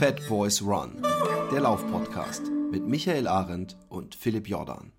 [0.00, 1.02] Fat Boys Run,
[1.52, 4.94] der Laufpodcast mit Michael Arendt und Philipp Jordan.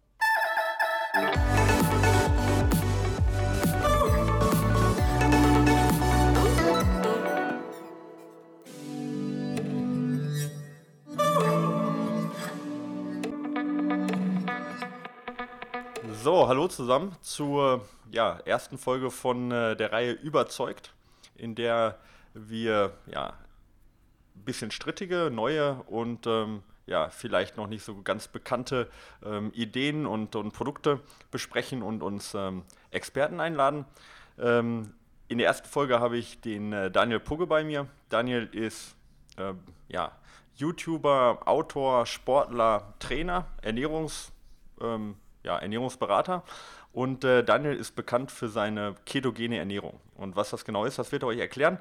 [16.22, 20.94] So, hallo zusammen zur ja, ersten Folge von äh, der Reihe Überzeugt,
[21.36, 21.98] in der
[22.36, 23.34] wir ja
[24.34, 28.90] bisschen strittige, neue und ähm, ja, vielleicht noch nicht so ganz bekannte
[29.24, 31.00] ähm, Ideen und, und Produkte
[31.30, 33.86] besprechen und uns ähm, Experten einladen.
[34.40, 34.94] Ähm,
[35.28, 37.88] in der ersten Folge habe ich den äh, Daniel Pugge bei mir.
[38.10, 38.96] Daniel ist
[39.38, 39.54] äh,
[39.88, 40.12] ja,
[40.56, 44.32] YouTuber, Autor, Sportler, Trainer, Ernährungs-
[44.82, 46.44] ähm, ja, Ernährungsberater.
[46.94, 50.00] Und äh, Daniel ist bekannt für seine ketogene Ernährung.
[50.16, 51.80] Und was das genau ist, das wird er euch erklären.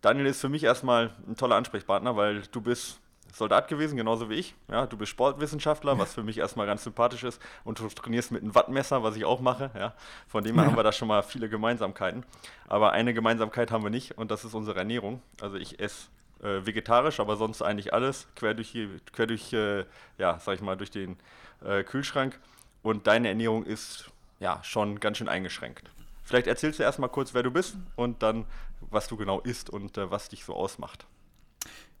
[0.00, 3.00] Daniel ist für mich erstmal ein toller Ansprechpartner, weil du bist
[3.32, 4.54] Soldat gewesen, genauso wie ich.
[4.68, 7.40] Ja, du bist Sportwissenschaftler, was für mich erstmal ganz sympathisch ist.
[7.64, 9.70] Und du trainierst mit einem Wattmesser, was ich auch mache.
[9.78, 9.94] Ja.
[10.26, 10.70] Von dem her ja.
[10.70, 12.24] haben wir da schon mal viele Gemeinsamkeiten.
[12.68, 15.22] Aber eine Gemeinsamkeit haben wir nicht und das ist unsere Ernährung.
[15.40, 16.08] Also ich esse
[16.42, 18.76] äh, vegetarisch, aber sonst eigentlich alles quer durch,
[19.12, 19.84] quer durch äh,
[20.18, 21.16] ja, sag ich mal, durch den
[21.64, 22.38] äh, Kühlschrank
[22.82, 25.90] und deine Ernährung ist ja schon ganz schön eingeschränkt.
[26.22, 28.44] Vielleicht erzählst du erstmal kurz, wer du bist und dann,
[28.90, 31.06] was du genau isst und äh, was dich so ausmacht.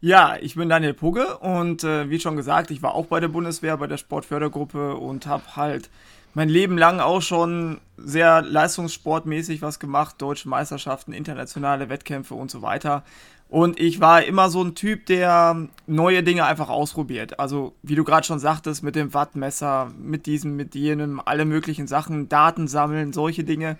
[0.00, 3.28] Ja, ich bin Daniel Pugge und äh, wie schon gesagt, ich war auch bei der
[3.28, 5.90] Bundeswehr, bei der Sportfördergruppe und habe halt
[6.34, 12.62] mein Leben lang auch schon sehr leistungssportmäßig was gemacht, deutsche Meisterschaften, internationale Wettkämpfe und so
[12.62, 13.02] weiter.
[13.48, 17.40] Und ich war immer so ein Typ, der neue Dinge einfach ausprobiert.
[17.40, 21.86] Also, wie du gerade schon sagtest, mit dem Wattmesser, mit diesem, mit jenem, alle möglichen
[21.86, 23.78] Sachen, Daten sammeln, solche Dinge.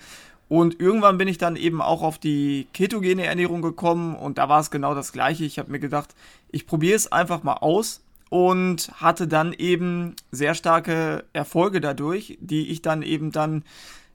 [0.49, 4.61] Und irgendwann bin ich dann eben auch auf die ketogene Ernährung gekommen und da war
[4.61, 5.45] es genau das gleiche.
[5.45, 6.15] Ich habe mir gedacht,
[6.51, 12.69] ich probiere es einfach mal aus und hatte dann eben sehr starke Erfolge dadurch, die
[12.69, 13.63] ich dann eben dann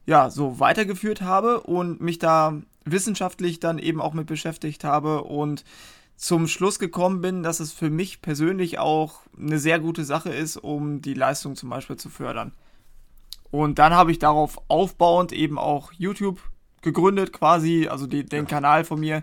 [0.06, 5.64] ja so weitergeführt habe und mich da wissenschaftlich dann eben auch mit beschäftigt habe und
[6.16, 10.58] zum Schluss gekommen bin, dass es für mich persönlich auch eine sehr gute Sache ist,
[10.58, 12.54] um die Leistung zum Beispiel zu fördern.
[13.54, 16.40] Und dann habe ich darauf aufbauend eben auch YouTube
[16.82, 19.22] gegründet, quasi, also die, den Kanal von mir,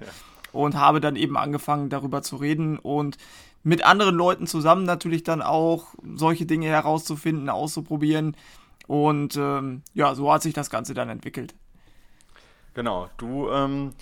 [0.53, 3.17] und habe dann eben angefangen, darüber zu reden und
[3.65, 8.37] mit anderen Leuten zusammen natürlich dann auch solche Dinge herauszufinden, auszuprobieren.
[8.87, 11.57] Und ähm, ja, so hat sich das Ganze dann entwickelt.
[12.75, 13.95] Genau, du ähm,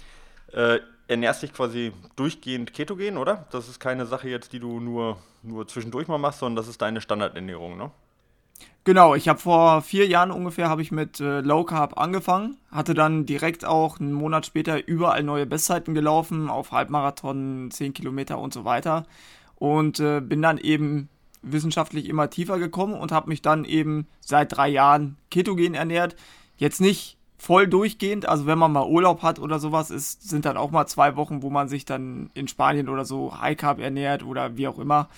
[0.52, 3.46] äh, ernährst dich quasi durchgehend ketogen, oder?
[3.50, 6.82] Das ist keine Sache jetzt, die du nur, nur zwischendurch mal machst, sondern das ist
[6.82, 7.90] deine Standardernährung, ne?
[8.88, 12.94] Genau, ich habe vor vier Jahren ungefähr habe ich mit äh, Low Carb angefangen, hatte
[12.94, 18.54] dann direkt auch einen Monat später überall neue Bestzeiten gelaufen, auf Halbmarathon, 10 Kilometer und
[18.54, 19.04] so weiter
[19.56, 21.10] und äh, bin dann eben
[21.42, 26.16] wissenschaftlich immer tiefer gekommen und habe mich dann eben seit drei Jahren ketogen ernährt.
[26.56, 28.26] Jetzt nicht voll durchgehend.
[28.26, 31.42] Also wenn man mal Urlaub hat oder sowas, ist, sind dann auch mal zwei Wochen,
[31.42, 35.10] wo man sich dann in Spanien oder so High Carb ernährt oder wie auch immer.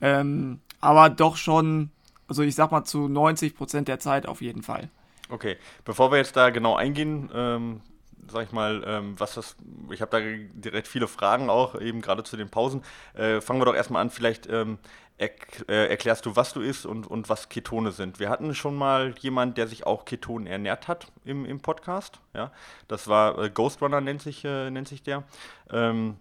[0.00, 1.90] Ähm, aber doch schon,
[2.30, 4.88] also ich sag mal zu 90 Prozent der Zeit auf jeden Fall.
[5.28, 7.80] Okay, bevor wir jetzt da genau eingehen, ähm,
[8.28, 9.56] sag ich mal, ähm, was das,
[9.90, 10.20] ich habe da
[10.54, 12.82] direkt viele Fragen auch, eben gerade zu den Pausen.
[13.14, 14.78] Äh, fangen wir doch erstmal an, vielleicht ähm,
[15.18, 15.30] er,
[15.68, 18.20] äh, erklärst du, was du isst und, und was Ketone sind.
[18.20, 22.20] Wir hatten schon mal jemanden, der sich auch Ketonen ernährt hat im, im Podcast.
[22.32, 22.52] Ja?
[22.86, 25.24] Das war äh, Ghost Runner, nennt sich, äh, nennt sich der.
[25.70, 26.16] Ähm,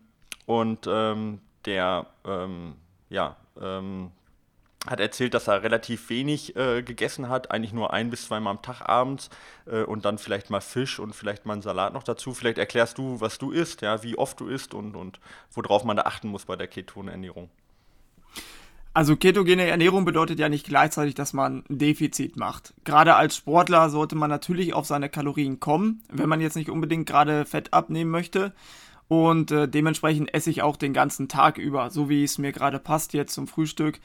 [0.48, 2.76] und ähm, der, ähm,
[3.10, 4.12] ja, ähm,
[4.88, 8.62] hat erzählt, dass er relativ wenig äh, gegessen hat, eigentlich nur ein bis zweimal am
[8.62, 9.30] Tag abends
[9.66, 12.34] äh, und dann vielleicht mal Fisch und vielleicht mal einen Salat noch dazu.
[12.34, 15.20] Vielleicht erklärst du, was du isst, ja, wie oft du isst und, und
[15.52, 17.50] worauf man da achten muss bei der Ketonernährung.
[18.94, 22.74] Also ketogene Ernährung bedeutet ja nicht gleichzeitig, dass man ein Defizit macht.
[22.86, 27.08] Gerade als Sportler sollte man natürlich auf seine Kalorien kommen, wenn man jetzt nicht unbedingt
[27.08, 28.54] gerade Fett abnehmen möchte.
[29.08, 32.80] Und äh, dementsprechend esse ich auch den ganzen Tag über, so wie es mir gerade
[32.80, 34.00] passt jetzt zum Frühstück.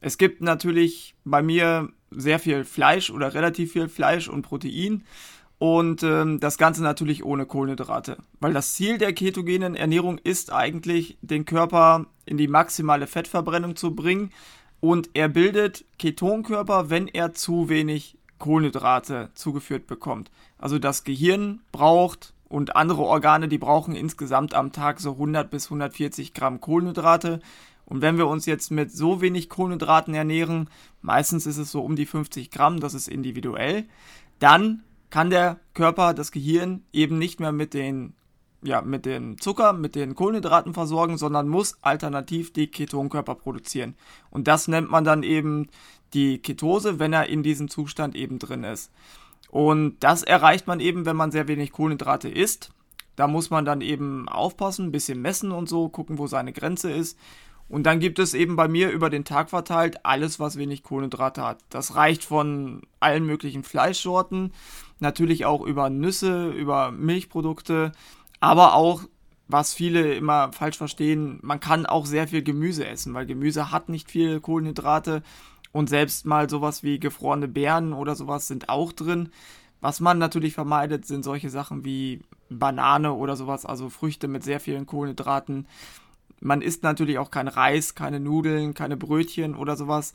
[0.00, 5.04] Es gibt natürlich bei mir sehr viel Fleisch oder relativ viel Fleisch und Protein.
[5.58, 8.18] Und ähm, das Ganze natürlich ohne Kohlenhydrate.
[8.40, 13.94] Weil das Ziel der ketogenen Ernährung ist eigentlich, den Körper in die maximale Fettverbrennung zu
[13.94, 14.32] bringen.
[14.80, 20.30] Und er bildet Ketonkörper, wenn er zu wenig Kohlenhydrate zugeführt bekommt.
[20.58, 25.66] Also das Gehirn braucht und andere Organe, die brauchen insgesamt am Tag so 100 bis
[25.66, 27.40] 140 Gramm Kohlenhydrate.
[27.86, 30.68] Und wenn wir uns jetzt mit so wenig Kohlenhydraten ernähren,
[31.00, 33.86] meistens ist es so um die 50 Gramm, das ist individuell,
[34.38, 38.14] dann kann der Körper, das Gehirn eben nicht mehr mit den
[38.62, 43.94] ja, mit dem Zucker, mit den Kohlenhydraten versorgen, sondern muss alternativ die Ketonkörper produzieren.
[44.30, 45.68] Und das nennt man dann eben
[46.14, 48.90] die Ketose, wenn er in diesem Zustand eben drin ist.
[49.50, 52.70] Und das erreicht man eben, wenn man sehr wenig Kohlenhydrate isst.
[53.14, 56.90] Da muss man dann eben aufpassen, ein bisschen messen und so, gucken, wo seine Grenze
[56.90, 57.18] ist.
[57.68, 61.42] Und dann gibt es eben bei mir über den Tag verteilt alles, was wenig Kohlenhydrate
[61.42, 61.58] hat.
[61.68, 64.52] Das reicht von allen möglichen Fleischsorten,
[65.00, 67.92] natürlich auch über Nüsse, über Milchprodukte,
[68.40, 69.02] aber auch,
[69.48, 73.88] was viele immer falsch verstehen, man kann auch sehr viel Gemüse essen, weil Gemüse hat
[73.88, 75.22] nicht viel Kohlenhydrate
[75.72, 79.30] und selbst mal sowas wie gefrorene Beeren oder sowas sind auch drin.
[79.80, 84.58] Was man natürlich vermeidet, sind solche Sachen wie Banane oder sowas, also Früchte mit sehr
[84.58, 85.66] vielen Kohlenhydraten.
[86.40, 90.14] Man isst natürlich auch kein Reis, keine Nudeln, keine Brötchen oder sowas.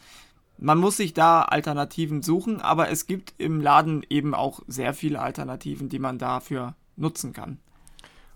[0.58, 5.20] Man muss sich da Alternativen suchen, aber es gibt im Laden eben auch sehr viele
[5.20, 7.58] Alternativen, die man dafür nutzen kann.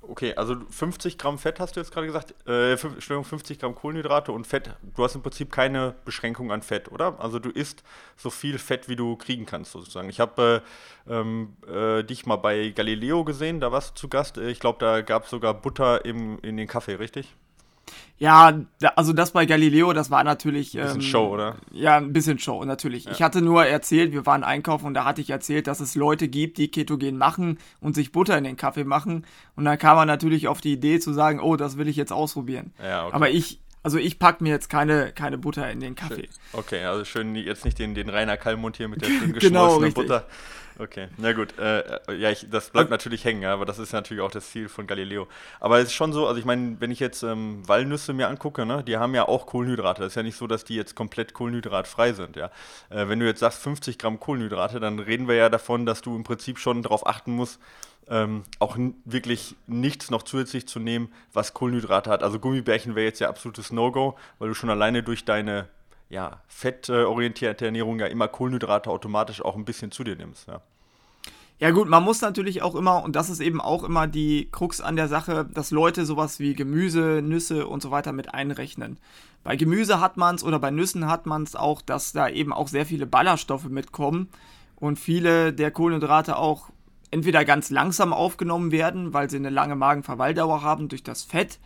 [0.07, 4.31] Okay, also 50 Gramm Fett hast du jetzt gerade gesagt, äh, Entschuldigung, 50 Gramm Kohlenhydrate
[4.31, 4.75] und Fett.
[4.95, 7.19] Du hast im Prinzip keine Beschränkung an Fett, oder?
[7.19, 7.83] Also du isst
[8.15, 10.09] so viel Fett, wie du kriegen kannst, sozusagen.
[10.09, 10.63] Ich habe
[11.07, 14.37] äh, ähm, äh, dich mal bei Galileo gesehen, da warst du zu Gast.
[14.37, 17.35] Ich glaube, da gab es sogar Butter im, in den Kaffee, richtig?
[18.17, 18.61] Ja,
[18.95, 20.77] also das bei Galileo, das war natürlich.
[20.77, 21.57] Ein bisschen ähm, Show, oder?
[21.71, 23.05] Ja, ein bisschen Show, natürlich.
[23.05, 23.11] Ja.
[23.11, 26.29] Ich hatte nur erzählt, wir waren einkaufen und da hatte ich erzählt, dass es Leute
[26.29, 29.25] gibt, die Ketogen machen und sich Butter in den Kaffee machen.
[29.55, 32.13] Und dann kam man natürlich auf die Idee zu sagen, oh, das will ich jetzt
[32.13, 32.73] ausprobieren.
[32.81, 33.15] Ja, okay.
[33.15, 36.15] Aber ich, also ich packe mir jetzt keine, keine Butter in den Kaffee.
[36.23, 36.29] Schön.
[36.53, 39.93] Okay, also schön jetzt nicht den, den Rainer Kallmund hier mit der schön genau, geschmolzenen
[39.93, 40.25] Butter.
[40.77, 41.57] Okay, na gut.
[41.57, 44.67] Äh, äh, ja, ich, das bleibt natürlich hängen, aber das ist natürlich auch das Ziel
[44.67, 45.27] von Galileo.
[45.61, 48.65] Aber es ist schon so, also ich meine, wenn ich jetzt ähm, Walnüsse mir angucke,
[48.65, 50.01] ne, die haben ja auch Kohlenhydrate.
[50.01, 52.51] Das ist ja nicht so, dass die jetzt komplett kohlenhydratfrei sind, ja.
[52.89, 56.15] Äh, wenn du jetzt sagst 50 Gramm Kohlenhydrate, dann reden wir ja davon, dass du
[56.15, 57.61] im Prinzip schon darauf achten musst,
[58.09, 62.21] ähm, auch wirklich nichts noch zusätzlich zu nehmen, was Kohlenhydrate hat.
[62.21, 65.69] Also Gummibärchen wäre jetzt ja absolutes No-Go, weil du schon alleine durch deine
[66.15, 70.47] ja, fettorientierte Ernährung ja immer Kohlenhydrate automatisch auch ein bisschen zu dir nimmst.
[70.47, 70.61] Ja.
[71.59, 74.81] Ja gut, man muss natürlich auch immer, und das ist eben auch immer die Krux
[74.81, 78.97] an der Sache, dass Leute sowas wie Gemüse, Nüsse und so weiter mit einrechnen.
[79.43, 82.51] Bei Gemüse hat man es oder bei Nüssen hat man es auch, dass da eben
[82.51, 84.29] auch sehr viele Ballaststoffe mitkommen
[84.75, 86.69] und viele der Kohlenhydrate auch
[87.11, 91.59] entweder ganz langsam aufgenommen werden, weil sie eine lange Magenverweildauer haben durch das Fett,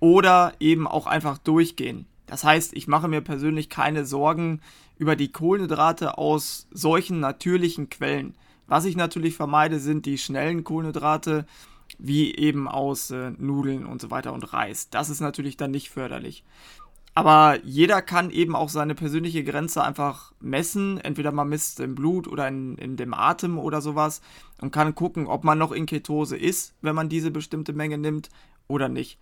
[0.00, 2.06] oder eben auch einfach durchgehen.
[2.26, 4.60] Das heißt, ich mache mir persönlich keine Sorgen
[4.98, 8.34] über die Kohlenhydrate aus solchen natürlichen Quellen.
[8.66, 11.46] Was ich natürlich vermeide, sind die schnellen Kohlenhydrate,
[11.98, 14.90] wie eben aus äh, Nudeln und so weiter und Reis.
[14.90, 16.44] Das ist natürlich dann nicht förderlich.
[17.14, 20.98] Aber jeder kann eben auch seine persönliche Grenze einfach messen.
[20.98, 24.20] Entweder man misst im Blut oder in, in dem Atem oder sowas
[24.60, 28.28] und kann gucken, ob man noch in Ketose ist, wenn man diese bestimmte Menge nimmt
[28.68, 29.18] oder nicht.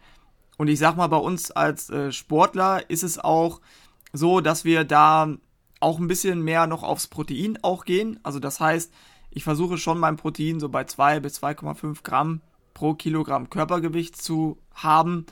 [0.57, 3.61] Und ich sag mal, bei uns als äh, Sportler ist es auch
[4.13, 5.29] so, dass wir da
[5.81, 8.21] auch ein bisschen mehr noch aufs Protein auch gehen.
[8.23, 8.93] Also das heißt,
[9.31, 12.41] ich versuche schon mein Protein so bei 2 bis 2,5 Gramm
[12.73, 15.27] pro Kilogramm Körpergewicht zu haben.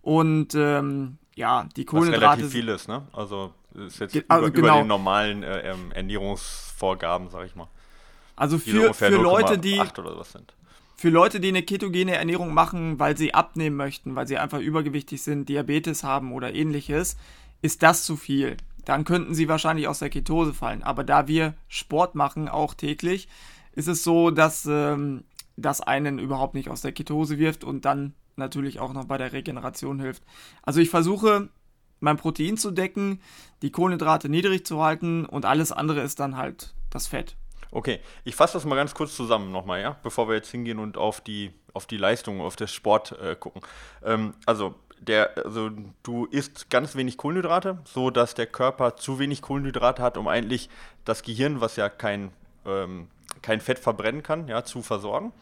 [0.00, 2.24] Und ähm, ja, die Kohlenhydrate.
[2.24, 3.06] Was relativ viel ist, ne?
[3.12, 4.68] Also ist jetzt also über, genau.
[4.68, 7.68] über, den normalen äh, ähm, Ernährungsvorgaben, sag ich mal.
[8.34, 9.80] Also für, für Leute, die
[10.98, 15.22] für Leute, die eine ketogene Ernährung machen, weil sie abnehmen möchten, weil sie einfach übergewichtig
[15.22, 17.16] sind, Diabetes haben oder ähnliches,
[17.62, 18.56] ist das zu viel.
[18.84, 20.82] Dann könnten sie wahrscheinlich aus der Ketose fallen.
[20.82, 23.28] Aber da wir Sport machen, auch täglich,
[23.76, 25.22] ist es so, dass ähm,
[25.56, 29.32] das einen überhaupt nicht aus der Ketose wirft und dann natürlich auch noch bei der
[29.32, 30.24] Regeneration hilft.
[30.64, 31.48] Also ich versuche
[32.00, 33.20] mein Protein zu decken,
[33.62, 37.36] die Kohlenhydrate niedrig zu halten und alles andere ist dann halt das Fett.
[37.70, 40.96] Okay, ich fasse das mal ganz kurz zusammen nochmal, ja, bevor wir jetzt hingehen und
[40.96, 43.62] auf die, auf die Leistung, auf das Sport äh, gucken.
[44.04, 45.70] Ähm, also, der, also
[46.02, 50.68] du isst ganz wenig Kohlenhydrate, so dass der Körper zu wenig Kohlenhydrate hat, um eigentlich
[51.04, 52.32] das Gehirn, was ja kein
[52.66, 53.08] ähm,
[53.42, 55.32] kein Fett verbrennen kann, ja, zu versorgen.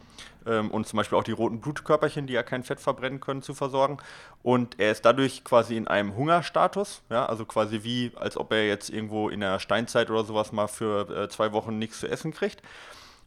[0.47, 3.53] Ähm, und zum Beispiel auch die roten Blutkörperchen, die ja kein Fett verbrennen können, zu
[3.53, 3.97] versorgen.
[4.43, 8.65] Und er ist dadurch quasi in einem Hungerstatus, ja, also quasi wie, als ob er
[8.65, 12.33] jetzt irgendwo in der Steinzeit oder sowas mal für äh, zwei Wochen nichts zu essen
[12.33, 12.61] kriegt.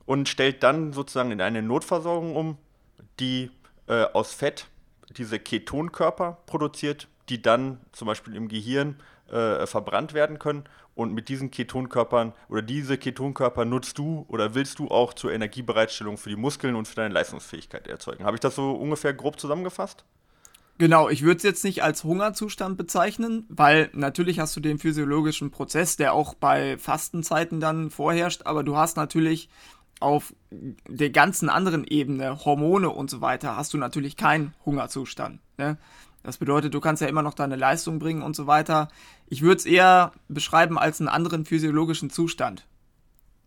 [0.07, 2.57] Und stellt dann sozusagen in eine Notversorgung um,
[3.21, 3.51] die
[3.87, 4.67] äh, aus Fett
[5.17, 8.97] diese Ketonkörper produziert, die dann zum Beispiel im Gehirn
[9.31, 14.79] äh, verbrannt werden können und mit diesen Ketonkörpern oder diese Ketonkörper nutzt du oder willst
[14.79, 18.25] du auch zur Energiebereitstellung für die Muskeln und für deine Leistungsfähigkeit erzeugen.
[18.25, 20.05] Habe ich das so ungefähr grob zusammengefasst?
[20.79, 25.51] Genau, ich würde es jetzt nicht als Hungerzustand bezeichnen, weil natürlich hast du den physiologischen
[25.51, 29.51] Prozess, der auch bei Fastenzeiten dann vorherrscht, aber du hast natürlich
[30.01, 35.41] auf der ganzen anderen Ebene, Hormone und so weiter, hast du natürlich keinen Hungerzustand.
[35.59, 35.77] Ne?
[36.23, 38.89] Das bedeutet, du kannst ja immer noch deine Leistung bringen und so weiter.
[39.27, 42.67] Ich würde es eher beschreiben als einen anderen physiologischen Zustand.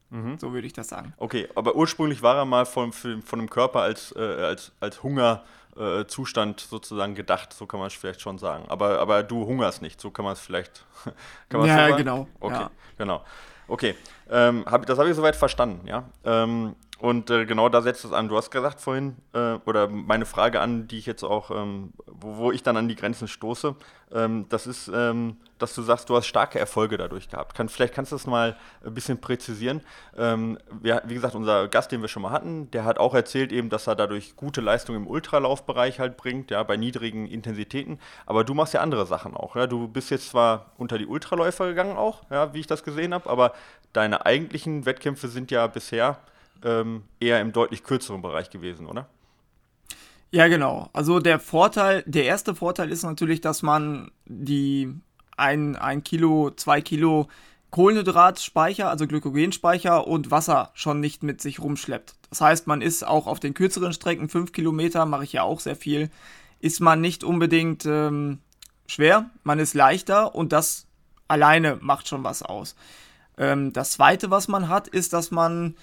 [0.10, 0.38] Mhm.
[0.40, 1.14] So würde ich das sagen.
[1.18, 6.62] Okay, aber ursprünglich war er mal von, von dem Körper als, äh, als, als Hungerzustand
[6.62, 8.66] äh, sozusagen gedacht, so kann man es vielleicht schon sagen.
[8.70, 10.86] Aber, aber du hungerst nicht, so kann man es vielleicht.
[11.50, 12.28] kann ja, so genau.
[12.40, 12.72] Okay, ja.
[12.98, 13.24] genau.
[13.68, 13.96] Okay,
[14.30, 16.04] ähm, hab, das habe ich soweit verstanden, ja.
[16.24, 18.30] Ähm, und äh, genau da setzt es an.
[18.30, 22.38] Du hast gesagt vorhin, äh, oder meine Frage an, die ich jetzt auch, ähm, wo,
[22.38, 23.76] wo, ich dann an die Grenzen stoße,
[24.14, 27.56] ähm, das ist, ähm, dass du sagst, du hast starke Erfolge dadurch gehabt.
[27.56, 29.82] Kann, vielleicht kannst du das mal ein bisschen präzisieren.
[30.16, 33.52] Ähm, wir, wie gesagt, unser Gast, den wir schon mal hatten, der hat auch erzählt
[33.52, 38.00] eben, dass er dadurch gute Leistung im Ultralaufbereich halt bringt, ja, bei niedrigen Intensitäten.
[38.28, 39.56] Aber du machst ja andere Sachen auch.
[39.56, 39.66] Ja?
[39.66, 43.30] Du bist jetzt zwar unter die Ultraläufer gegangen auch, ja, wie ich das gesehen habe,
[43.30, 43.54] aber
[43.94, 46.20] deine eigentlichen Wettkämpfe sind ja bisher
[46.64, 49.08] ähm, eher im deutlich kürzeren Bereich gewesen, oder?
[50.32, 50.90] Ja, genau.
[50.94, 54.94] Also der Vorteil, der erste Vorteil ist natürlich, dass man die
[55.38, 57.28] ein, ein Kilo, zwei Kilo
[57.70, 62.16] Kohlenhydratspeicher, also Glykogenspeicher und Wasser schon nicht mit sich rumschleppt.
[62.30, 65.60] Das heißt, man ist auch auf den kürzeren Strecken, fünf Kilometer, mache ich ja auch
[65.60, 66.12] sehr viel,
[66.60, 68.40] ist man nicht unbedingt ähm,
[68.86, 70.86] schwer, man ist leichter und das
[71.28, 72.76] alleine macht schon was aus.
[73.38, 75.76] Ähm, das zweite, was man hat, ist, dass man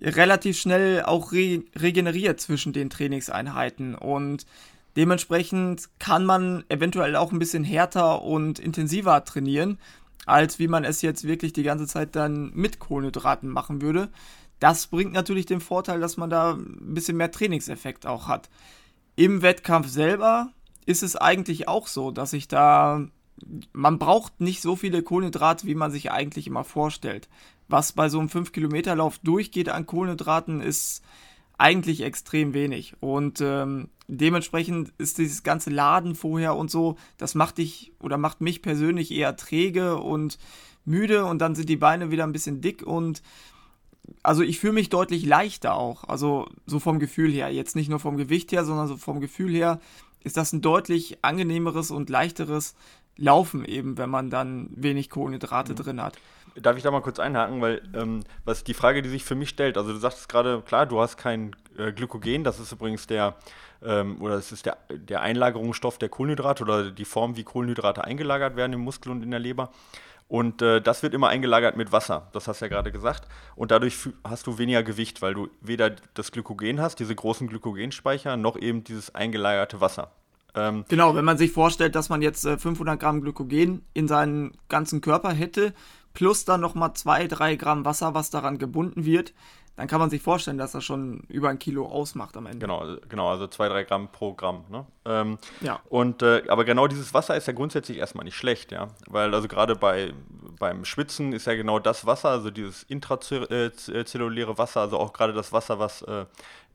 [0.00, 4.46] relativ schnell auch re regeneriert zwischen den Trainingseinheiten und
[4.96, 9.78] dementsprechend kann man eventuell auch ein bisschen härter und intensiver trainieren,
[10.26, 14.08] als wie man es jetzt wirklich die ganze Zeit dann mit Kohlenhydraten machen würde.
[14.60, 18.48] Das bringt natürlich den Vorteil, dass man da ein bisschen mehr Trainingseffekt auch hat.
[19.16, 20.50] Im Wettkampf selber
[20.86, 23.06] ist es eigentlich auch so, dass ich da
[23.72, 27.28] man braucht nicht so viele Kohlenhydrate, wie man sich eigentlich immer vorstellt
[27.68, 31.02] was bei so einem 5-Kilometer-Lauf durchgeht an Kohlenhydraten, ist
[31.56, 32.94] eigentlich extrem wenig.
[33.00, 38.40] Und ähm, dementsprechend ist dieses ganze Laden vorher und so, das macht dich oder macht
[38.40, 40.38] mich persönlich eher träge und
[40.84, 43.22] müde und dann sind die Beine wieder ein bisschen dick und
[44.22, 46.04] also ich fühle mich deutlich leichter auch.
[46.04, 47.50] Also so vom Gefühl her.
[47.50, 49.80] Jetzt nicht nur vom Gewicht her, sondern so vom Gefühl her
[50.22, 52.74] ist das ein deutlich angenehmeres und leichteres
[53.16, 55.76] Laufen eben, wenn man dann wenig Kohlenhydrate mhm.
[55.76, 56.18] drin hat.
[56.56, 59.48] Darf ich da mal kurz einhaken, weil ähm, was die Frage, die sich für mich
[59.48, 63.34] stellt, also du sagst gerade, klar, du hast kein äh, Glykogen, das ist übrigens der,
[63.82, 68.56] ähm, oder es ist der, der Einlagerungsstoff der Kohlenhydrate oder die Form, wie Kohlenhydrate eingelagert
[68.56, 69.70] werden im Muskel und in der Leber.
[70.26, 73.28] Und äh, das wird immer eingelagert mit Wasser, das hast du ja gerade gesagt.
[73.56, 78.36] Und dadurch hast du weniger Gewicht, weil du weder das Glykogen hast, diese großen Glykogenspeicher,
[78.36, 80.12] noch eben dieses eingelagerte Wasser.
[80.54, 84.52] Ähm, genau, wenn man sich vorstellt, dass man jetzt äh, 500 Gramm Glykogen in seinen
[84.68, 85.74] ganzen Körper hätte,
[86.14, 89.34] plus dann nochmal 2, 3 Gramm Wasser, was daran gebunden wird,
[89.76, 92.60] dann kann man sich vorstellen, dass das schon über ein Kilo ausmacht am Ende.
[92.60, 94.64] Genau, genau also 2, 3 Gramm pro Gramm.
[94.70, 94.86] Ne?
[95.04, 95.80] Ähm, ja.
[95.88, 98.88] Und, äh, aber genau dieses Wasser ist ja grundsätzlich erstmal nicht schlecht, ja.
[99.08, 100.14] Weil also gerade bei,
[100.60, 105.52] beim Schwitzen ist ja genau das Wasser, also dieses intrazelluläre Wasser, also auch gerade das
[105.52, 106.26] Wasser, was äh,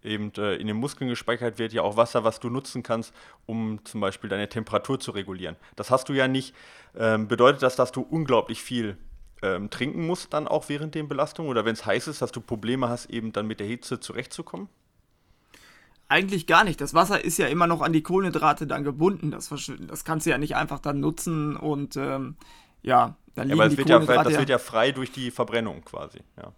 [0.03, 3.13] eben äh, in den Muskeln gespeichert wird, ja auch Wasser, was du nutzen kannst,
[3.45, 5.55] um zum Beispiel deine Temperatur zu regulieren.
[5.77, 6.53] Das hast du ja nicht.
[6.97, 8.97] Ähm, bedeutet das, dass du unglaublich viel
[9.41, 12.41] ähm, trinken musst dann auch während den Belastungen oder wenn es heiß ist, dass du
[12.41, 14.67] Probleme hast, eben dann mit der Hitze zurechtzukommen?
[16.07, 16.81] Eigentlich gar nicht.
[16.81, 19.29] Das Wasser ist ja immer noch an die Kohlenhydrate dann gebunden.
[19.31, 22.35] Das, das kannst du ja nicht einfach dann nutzen und ähm,
[22.81, 24.17] ja, dann liegen ja, aber die wird Kohlenhydrate.
[24.17, 26.51] Ja, das wird ja frei durch die Verbrennung quasi, ja.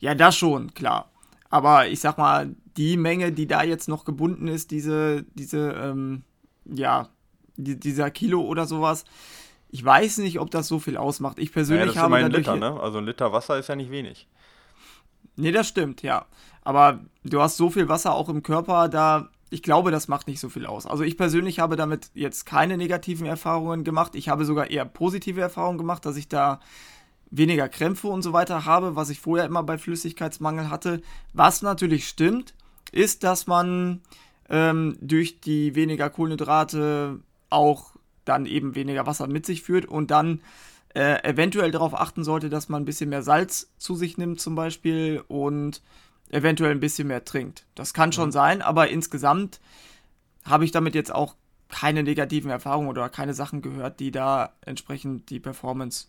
[0.00, 1.10] Ja, das schon, klar.
[1.50, 6.22] Aber ich sag mal, die Menge, die da jetzt noch gebunden ist, diese, diese, ähm,
[6.64, 7.08] ja,
[7.56, 9.04] die, dieser Kilo oder sowas,
[9.70, 11.38] ich weiß nicht, ob das so viel ausmacht.
[11.38, 12.78] Ich persönlich ja, das habe ein Liter, ne?
[12.80, 14.28] Also ein Liter Wasser ist ja nicht wenig.
[15.36, 16.26] Nee, das stimmt, ja.
[16.62, 20.40] Aber du hast so viel Wasser auch im Körper, da ich glaube, das macht nicht
[20.40, 20.86] so viel aus.
[20.86, 24.14] Also ich persönlich habe damit jetzt keine negativen Erfahrungen gemacht.
[24.14, 26.60] Ich habe sogar eher positive Erfahrungen gemacht, dass ich da
[27.30, 31.00] weniger Krämpfe und so weiter habe, was ich vorher immer bei Flüssigkeitsmangel hatte.
[31.32, 32.54] Was natürlich stimmt,
[32.92, 34.02] ist, dass man
[34.48, 37.20] ähm, durch die weniger Kohlenhydrate
[37.50, 37.92] auch
[38.28, 40.40] dann eben weniger Wasser mit sich führt und dann
[40.94, 44.54] äh, eventuell darauf achten sollte, dass man ein bisschen mehr Salz zu sich nimmt zum
[44.54, 45.82] Beispiel und
[46.30, 47.64] eventuell ein bisschen mehr trinkt.
[47.74, 48.32] Das kann schon mhm.
[48.32, 49.60] sein, aber insgesamt
[50.44, 51.34] habe ich damit jetzt auch
[51.68, 56.06] keine negativen Erfahrungen oder keine Sachen gehört, die da entsprechend die Performance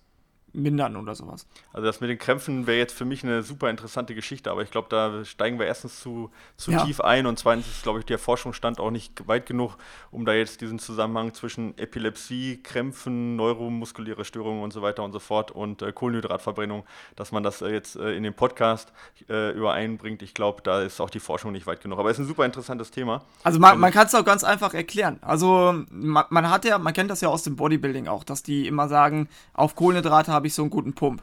[0.54, 1.48] mindern oder sowas.
[1.74, 4.72] Also das mit den Krämpfen wäre jetzt für mich eine super interessante Geschichte, aber ich
[4.72, 6.84] glaube, da steigen wir erstens zu, zu ja.
[6.84, 9.78] tief ein und zweitens ist, glaube ich, der Forschungsstand auch nicht weit genug,
[10.12, 15.20] um da jetzt diesen Zusammenhang zwischen Epilepsie, Krämpfen, neuromuskuläre Störungen und so weiter und so
[15.20, 18.92] fort und äh, Kohlenhydratverbrennung, dass man das äh, jetzt äh, in den Podcast
[19.30, 20.22] äh, übereinbringt.
[20.22, 22.00] Ich glaube, da ist auch die Forschung nicht weit genug.
[22.00, 23.24] Aber es ist ein super interessantes Thema.
[23.44, 25.20] Also man, man kann es auch ganz einfach erklären.
[25.22, 28.68] Also man, man hat ja, man kennt das ja aus dem Bodybuilding auch, dass die
[28.68, 31.22] immer sagen, auf Kohlenhydrate habe ich so einen guten Pump.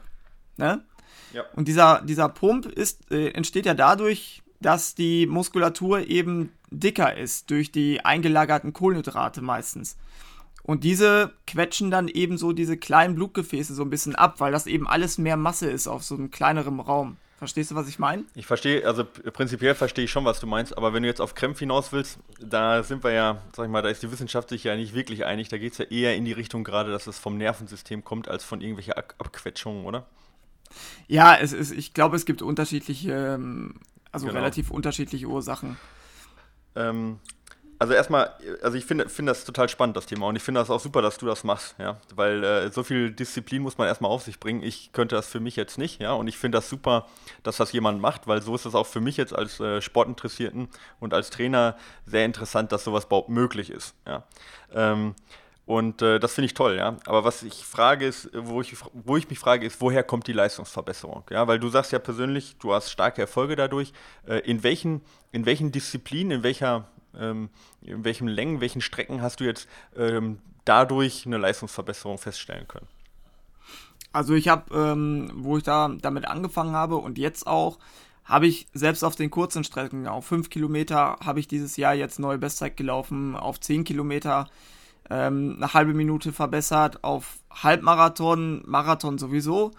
[0.57, 0.83] Ne?
[1.33, 1.43] Ja.
[1.55, 7.49] Und dieser, dieser Pump ist, äh, entsteht ja dadurch, dass die Muskulatur eben dicker ist,
[7.49, 9.97] durch die eingelagerten Kohlenhydrate meistens.
[10.63, 14.67] Und diese quetschen dann eben so diese kleinen Blutgefäße so ein bisschen ab, weil das
[14.67, 17.17] eben alles mehr Masse ist auf so einem kleineren Raum.
[17.37, 18.25] Verstehst du, was ich meine?
[18.33, 21.35] Ich verstehe, also prinzipiell verstehe ich schon, was du meinst, aber wenn du jetzt auf
[21.35, 24.63] Krämpfe hinaus willst, da sind wir ja, sag ich mal, da ist die Wissenschaft sich
[24.63, 25.47] ja nicht wirklich einig.
[25.47, 28.43] Da geht es ja eher in die Richtung gerade, dass es vom Nervensystem kommt, als
[28.43, 30.07] von irgendwelchen Abquetschungen, oder?
[31.07, 33.75] Ja, es ist, ich glaube, es gibt unterschiedliche, ähm,
[34.11, 34.39] also genau.
[34.39, 35.77] relativ unterschiedliche Ursachen.
[36.75, 37.19] Ähm,
[37.79, 38.31] also erstmal,
[38.61, 40.27] also ich finde find das total spannend, das Thema.
[40.27, 41.97] Und ich finde das auch super, dass du das machst, ja.
[42.15, 44.63] Weil äh, so viel Disziplin muss man erstmal auf sich bringen.
[44.63, 46.13] Ich könnte das für mich jetzt nicht, ja.
[46.13, 47.05] Und ich finde das super,
[47.43, 50.69] dass das jemand macht, weil so ist es auch für mich jetzt als äh, Sportinteressierten
[50.99, 54.23] und als Trainer sehr interessant, dass sowas überhaupt möglich ist, ja.
[54.73, 55.13] Ähm,
[55.67, 56.95] und äh, das finde ich toll, ja.
[57.05, 60.33] Aber was ich frage ist, wo ich, wo ich mich frage, ist, woher kommt die
[60.33, 61.25] Leistungsverbesserung?
[61.29, 63.91] Ja, weil du sagst ja persönlich, du hast starke Erfolge dadurch.
[64.25, 65.01] Äh, in welchen,
[65.33, 67.49] in welchen Disziplinen, in welcher in
[67.81, 72.87] welchen Längen, welchen Strecken hast du jetzt ähm, dadurch eine Leistungsverbesserung feststellen können?
[74.11, 77.77] Also ich habe, ähm, wo ich da damit angefangen habe und jetzt auch,
[78.25, 82.19] habe ich selbst auf den kurzen Strecken, auf 5 Kilometer, habe ich dieses Jahr jetzt
[82.19, 84.49] neue Bestzeit gelaufen, auf 10 Kilometer
[85.09, 89.71] ähm, eine halbe Minute verbessert, auf Halbmarathon, Marathon sowieso.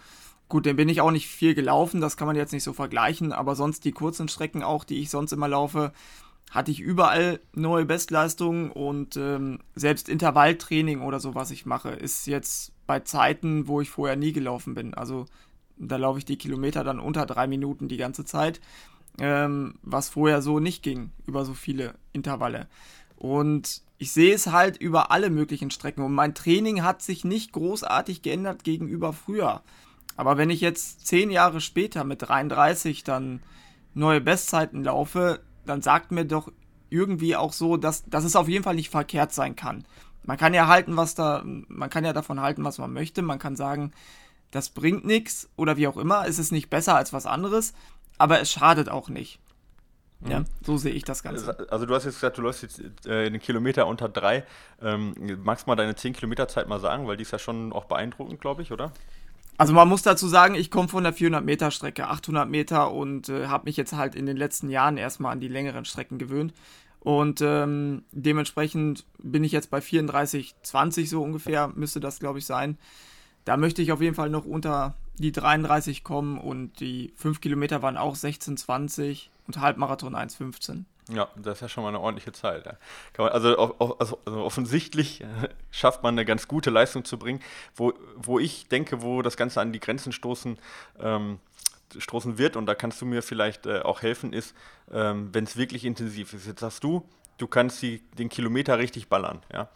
[0.49, 3.33] Gut, den bin ich auch nicht viel gelaufen, das kann man jetzt nicht so vergleichen,
[3.33, 5.93] aber sonst die kurzen Strecken auch, die ich sonst immer laufe,
[6.51, 12.27] hatte ich überall neue Bestleistungen und ähm, selbst Intervalltraining oder so, was ich mache, ist
[12.27, 14.95] jetzt bei Zeiten, wo ich vorher nie gelaufen bin.
[14.95, 15.27] Also
[15.77, 18.61] da laufe ich die Kilometer dann unter drei Minuten die ganze Zeit,
[19.21, 22.67] ähm, was vorher so nicht ging, über so viele Intervalle.
[23.17, 27.53] Und ich sehe es halt über alle möglichen Strecken und mein Training hat sich nicht
[27.53, 29.63] großartig geändert gegenüber früher.
[30.17, 33.41] Aber wenn ich jetzt zehn Jahre später mit 33 dann
[33.95, 36.51] neue Bestzeiten laufe, dann sagt mir doch
[36.91, 39.85] irgendwie auch so, dass, dass es auf jeden Fall nicht verkehrt sein kann.
[40.25, 43.23] Man kann ja halten, was da, man kann ja davon halten, was man möchte.
[43.23, 43.93] Man kann sagen,
[44.51, 47.75] das bringt nichts oder wie auch immer, es ist nicht besser als was anderes,
[48.17, 49.41] aber es schadet auch nicht.
[50.27, 50.47] Ja, mhm.
[50.63, 51.71] so sehe ich das Ganze.
[51.71, 54.45] Also du hast jetzt gesagt, du läufst jetzt äh, einen Kilometer unter drei.
[54.83, 57.73] Ähm, magst du mal deine 10 Kilometer Zeit mal sagen, weil die ist ja schon
[57.73, 58.93] auch beeindruckend, glaube ich, oder?
[59.59, 63.29] Also man muss dazu sagen, ich komme von der 400 Meter Strecke, 800 Meter und
[63.29, 66.55] äh, habe mich jetzt halt in den letzten Jahren erstmal an die längeren Strecken gewöhnt.
[67.01, 72.79] Und ähm, dementsprechend bin ich jetzt bei 34,20 so ungefähr, müsste das glaube ich sein.
[73.45, 77.83] Da möchte ich auf jeden Fall noch unter die 33 kommen und die 5 Kilometer
[77.83, 80.85] waren auch 16,20 und Halbmarathon 1,15.
[81.09, 82.67] Ja, das ist ja schon mal eine ordentliche Zeit.
[82.67, 82.75] Ja.
[83.17, 85.25] Man, also, also, also, offensichtlich
[85.71, 87.41] schafft man eine ganz gute Leistung zu bringen,
[87.75, 90.59] wo, wo ich denke, wo das Ganze an die Grenzen stoßen,
[91.01, 91.39] ähm,
[91.97, 94.55] stoßen wird, und da kannst du mir vielleicht äh, auch helfen, ist,
[94.93, 96.47] ähm, wenn es wirklich intensiv ist.
[96.47, 99.43] Jetzt sagst du, du kannst die, den Kilometer richtig ballern.
[99.53, 99.69] Ja?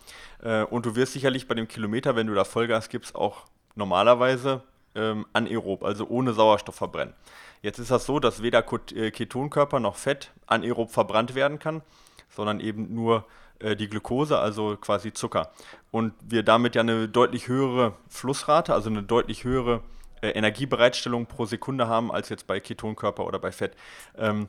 [0.43, 4.63] Äh, und du wirst sicherlich bei dem Kilometer, wenn du da Vollgas gibst, auch normalerweise
[4.95, 7.15] ähm, anaerob, also ohne Sauerstoff verbrennen.
[7.63, 11.83] Jetzt ist das so, dass weder äh, Ketonkörper noch Fett anaerob verbrannt werden kann,
[12.29, 13.25] sondern eben nur
[13.61, 15.53] äh, die Glucose, also quasi Zucker.
[15.93, 19.81] Und wir damit ja eine deutlich höhere Flussrate, also eine deutlich höhere
[20.23, 23.77] äh, Energiebereitstellung pro Sekunde haben als jetzt bei Ketonkörper oder bei Fett.
[24.19, 24.49] Ähm,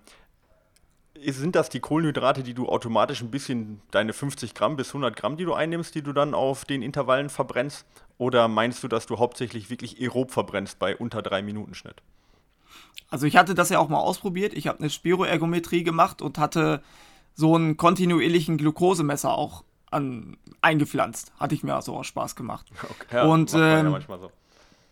[1.16, 5.38] sind das die Kohlenhydrate, die du automatisch ein bisschen, deine 50 Gramm bis 100 Gramm,
[5.38, 7.86] die du einnimmst, die du dann auf den Intervallen verbrennst?
[8.18, 12.02] Oder meinst du, dass du hauptsächlich wirklich aerob verbrennst bei unter 3 Minuten Schnitt?
[13.14, 14.56] Also ich hatte das ja auch mal ausprobiert.
[14.56, 16.82] Ich habe eine Spiroergometrie gemacht und hatte
[17.36, 21.32] so einen kontinuierlichen Glukosemesser auch an, eingepflanzt.
[21.40, 22.66] Hatte ich mir also auch Spaß gemacht.
[22.84, 24.32] Okay, ja, und ähm, ja manchmal so.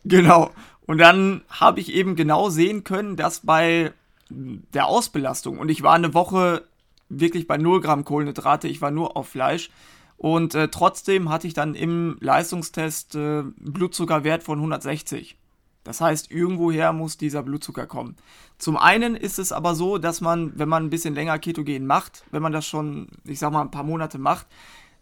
[0.05, 0.51] genau.
[0.85, 3.91] Und dann habe ich eben genau sehen können, dass bei
[4.29, 6.67] der Ausbelastung und ich war eine Woche
[7.09, 9.71] wirklich bei 0 Gramm Kohlenhydrate, ich war nur auf Fleisch
[10.17, 15.37] und äh, trotzdem hatte ich dann im Leistungstest äh, Blutzuckerwert von 160.
[15.83, 18.15] Das heißt, irgendwoher muss dieser Blutzucker kommen.
[18.57, 22.23] Zum einen ist es aber so, dass man, wenn man ein bisschen länger Ketogen macht,
[22.31, 24.45] wenn man das schon, ich sag mal, ein paar Monate macht,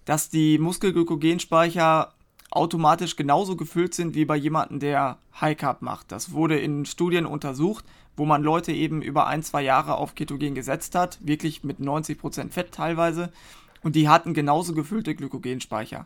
[0.05, 2.13] dass die Muskelglykogenspeicher
[2.51, 6.11] automatisch genauso gefüllt sind wie bei jemandem, der High Carb macht.
[6.11, 10.55] Das wurde in Studien untersucht, wo man Leute eben über ein, zwei Jahre auf Ketogen
[10.55, 13.31] gesetzt hat, wirklich mit 90% Fett teilweise,
[13.81, 16.05] und die hatten genauso gefüllte Glykogenspeicher.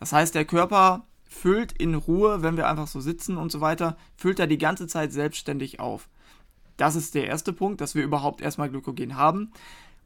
[0.00, 3.96] Das heißt, der Körper füllt in Ruhe, wenn wir einfach so sitzen und so weiter,
[4.16, 6.08] füllt er die ganze Zeit selbstständig auf.
[6.76, 9.52] Das ist der erste Punkt, dass wir überhaupt erstmal Glykogen haben.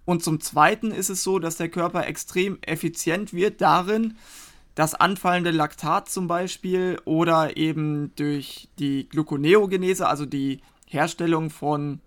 [0.05, 4.17] Und zum Zweiten ist es so, dass der Körper extrem effizient wird darin,
[4.77, 12.01] das anfallende Laktat zum Beispiel oder eben durch die Gluconeogenese, also die Herstellung von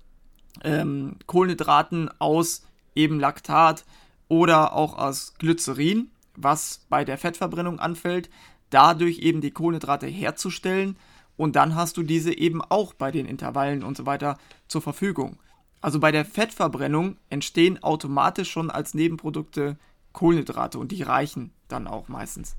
[0.64, 2.64] ähm, Kohlenhydraten aus
[2.96, 3.86] eben Laktat
[4.28, 8.30] oder auch aus Glycerin, was bei der Fettverbrennung anfällt,
[8.70, 10.98] dadurch eben die Kohlenhydrate herzustellen
[11.38, 15.38] und dann hast du diese eben auch bei den Intervallen und so weiter zur Verfügung.
[15.82, 19.78] Also bei der Fettverbrennung entstehen automatisch schon als Nebenprodukte
[20.12, 22.56] Kohlenhydrate und die reichen dann auch meistens.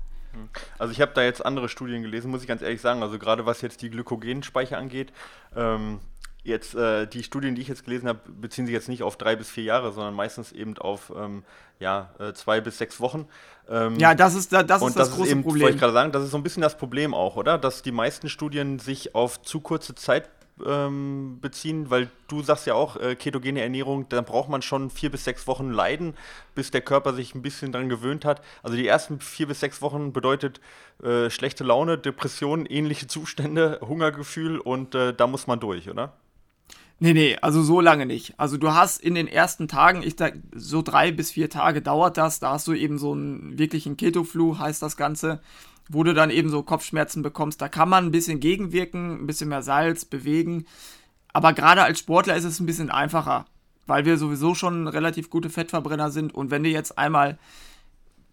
[0.79, 3.03] Also ich habe da jetzt andere Studien gelesen, muss ich ganz ehrlich sagen.
[3.03, 5.11] Also gerade was jetzt die Glykogenspeicher angeht,
[5.55, 5.99] ähm,
[6.43, 9.35] jetzt äh, die Studien, die ich jetzt gelesen habe, beziehen sich jetzt nicht auf drei
[9.35, 11.43] bis vier Jahre, sondern meistens eben auf ähm,
[11.79, 13.27] ja, äh, zwei bis sechs Wochen.
[13.69, 15.63] Ähm, ja, das ist, das, das ist das, das große ist eben, Problem.
[15.63, 17.57] Wollte ich gerade sagen, das ist so ein bisschen das Problem auch, oder?
[17.57, 20.29] Dass die meisten Studien sich auf zu kurze Zeit
[20.65, 25.11] ähm, beziehen, weil du sagst ja auch, äh, ketogene Ernährung, da braucht man schon vier
[25.11, 26.15] bis sechs Wochen Leiden,
[26.55, 28.41] bis der Körper sich ein bisschen dran gewöhnt hat.
[28.63, 30.59] Also die ersten vier bis sechs Wochen bedeutet
[31.03, 36.13] äh, schlechte Laune, Depressionen, ähnliche Zustände, Hungergefühl und äh, da muss man durch, oder?
[37.03, 38.35] Nee, nee, also so lange nicht.
[38.37, 42.15] Also du hast in den ersten Tagen, ich sag, so drei bis vier Tage dauert
[42.15, 45.41] das, da hast du eben so einen wirklichen Keto-Flu, heißt das Ganze
[45.91, 47.61] wo du dann eben so Kopfschmerzen bekommst.
[47.61, 50.65] Da kann man ein bisschen gegenwirken, ein bisschen mehr Salz bewegen.
[51.33, 53.45] Aber gerade als Sportler ist es ein bisschen einfacher,
[53.87, 56.33] weil wir sowieso schon relativ gute Fettverbrenner sind.
[56.33, 57.37] Und wenn du jetzt einmal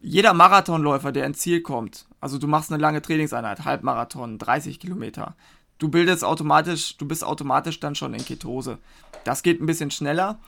[0.00, 5.34] jeder Marathonläufer, der ins Ziel kommt, also du machst eine lange Trainingseinheit, Halbmarathon, 30 Kilometer,
[5.78, 8.78] du bildest automatisch, du bist automatisch dann schon in Ketose.
[9.24, 10.38] Das geht ein bisschen schneller.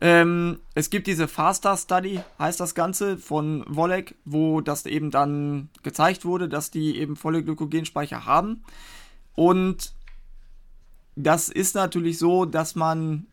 [0.00, 5.68] Ähm, es gibt diese Faster Study, heißt das Ganze, von Wolek, wo das eben dann
[5.82, 8.64] gezeigt wurde, dass die eben volle Glykogenspeicher haben.
[9.34, 9.92] Und
[11.16, 13.26] das ist natürlich so, dass man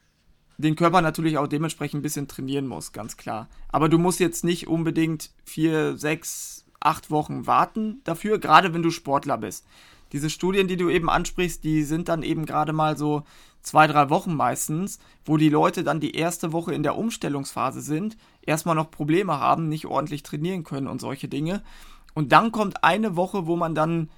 [0.57, 3.47] den Körper natürlich auch dementsprechend ein bisschen trainieren muss, ganz klar.
[3.69, 8.89] Aber du musst jetzt nicht unbedingt vier, sechs, acht Wochen warten dafür, gerade wenn du
[8.89, 9.65] Sportler bist.
[10.11, 13.23] Diese Studien, die du eben ansprichst, die sind dann eben gerade mal so
[13.61, 18.17] zwei, drei Wochen meistens, wo die Leute dann die erste Woche in der Umstellungsphase sind,
[18.41, 21.63] erstmal noch Probleme haben, nicht ordentlich trainieren können und solche Dinge.
[22.13, 24.09] Und dann kommt eine Woche, wo man dann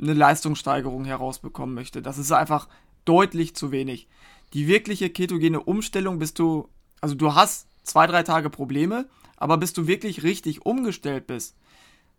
[0.00, 2.02] eine Leistungssteigerung herausbekommen möchte.
[2.02, 2.68] Das ist einfach
[3.04, 4.08] deutlich zu wenig.
[4.54, 6.68] Die wirkliche ketogene Umstellung bist du,
[7.00, 9.06] also du hast zwei, drei Tage Probleme,
[9.36, 11.56] aber bis du wirklich richtig umgestellt bist,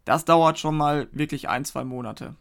[0.05, 2.35] das dauert schon mal wirklich ein, zwei Monate.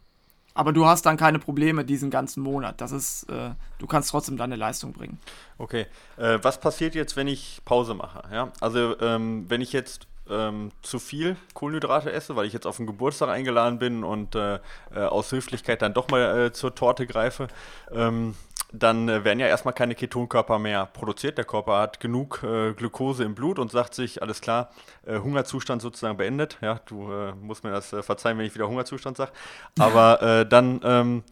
[0.53, 2.81] Aber du hast dann keine Probleme diesen ganzen Monat.
[2.81, 5.19] Das ist, äh, du kannst trotzdem deine Leistung bringen.
[5.57, 5.85] Okay.
[6.17, 8.23] Äh, was passiert jetzt, wenn ich Pause mache?
[8.31, 8.51] Ja?
[8.59, 12.87] Also ähm, wenn ich jetzt ähm, zu viel Kohlenhydrate esse, weil ich jetzt auf den
[12.87, 14.55] Geburtstag eingeladen bin und äh,
[14.93, 17.47] äh aus Höflichkeit dann doch mal äh, zur Torte greife,
[17.91, 18.35] ähm,
[18.71, 21.37] dann äh, werden ja erstmal keine Ketonkörper mehr produziert.
[21.37, 24.71] Der Körper hat genug äh, Glucose im Blut und sagt sich, alles klar,
[25.05, 26.57] äh, Hungerzustand sozusagen beendet.
[26.61, 29.31] Ja, du äh, musst mir das äh, verzeihen, wenn ich wieder Hungerzustand sage.
[29.77, 31.23] Aber äh, dann, ähm,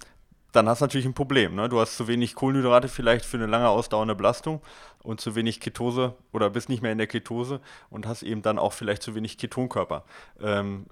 [0.51, 1.55] dann hast du natürlich ein Problem.
[1.55, 1.69] Ne?
[1.69, 4.61] Du hast zu wenig Kohlenhydrate vielleicht für eine lange ausdauernde Belastung
[5.03, 8.59] und zu wenig Ketose oder bist nicht mehr in der Ketose und hast eben dann
[8.59, 10.03] auch vielleicht zu wenig Ketonkörper.
[10.41, 10.87] Ähm,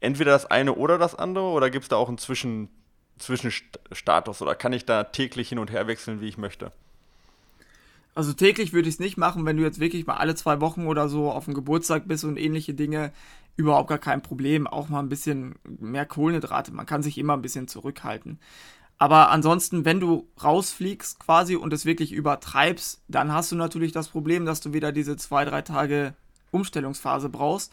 [0.00, 2.68] entweder das eine oder das andere oder gibt es da auch einen Zwischen
[3.18, 6.72] Zwischenstatus oder kann ich da täglich hin und her wechseln, wie ich möchte?
[8.14, 10.86] Also täglich würde ich es nicht machen, wenn du jetzt wirklich mal alle zwei Wochen
[10.86, 13.12] oder so auf dem Geburtstag bist und ähnliche Dinge,
[13.56, 14.66] überhaupt gar kein Problem.
[14.66, 16.72] Auch mal ein bisschen mehr Kohlenhydrate.
[16.72, 18.38] Man kann sich immer ein bisschen zurückhalten.
[18.98, 24.08] Aber ansonsten, wenn du rausfliegst quasi und es wirklich übertreibst, dann hast du natürlich das
[24.08, 26.14] Problem, dass du wieder diese zwei, drei Tage
[26.52, 27.72] Umstellungsphase brauchst.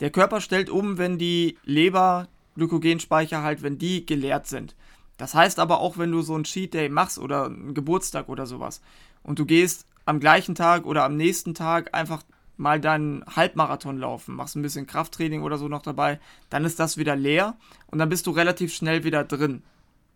[0.00, 4.74] Der Körper stellt um, wenn die Leber Glykogenspeicher halt, wenn die geleert sind.
[5.16, 8.46] Das heißt aber auch, wenn du so ein Cheat Day machst oder einen Geburtstag oder
[8.46, 8.80] sowas
[9.22, 12.22] und du gehst am gleichen Tag oder am nächsten Tag einfach
[12.56, 16.96] mal deinen Halbmarathon laufen, machst ein bisschen Krafttraining oder so noch dabei, dann ist das
[16.96, 19.62] wieder leer und dann bist du relativ schnell wieder drin.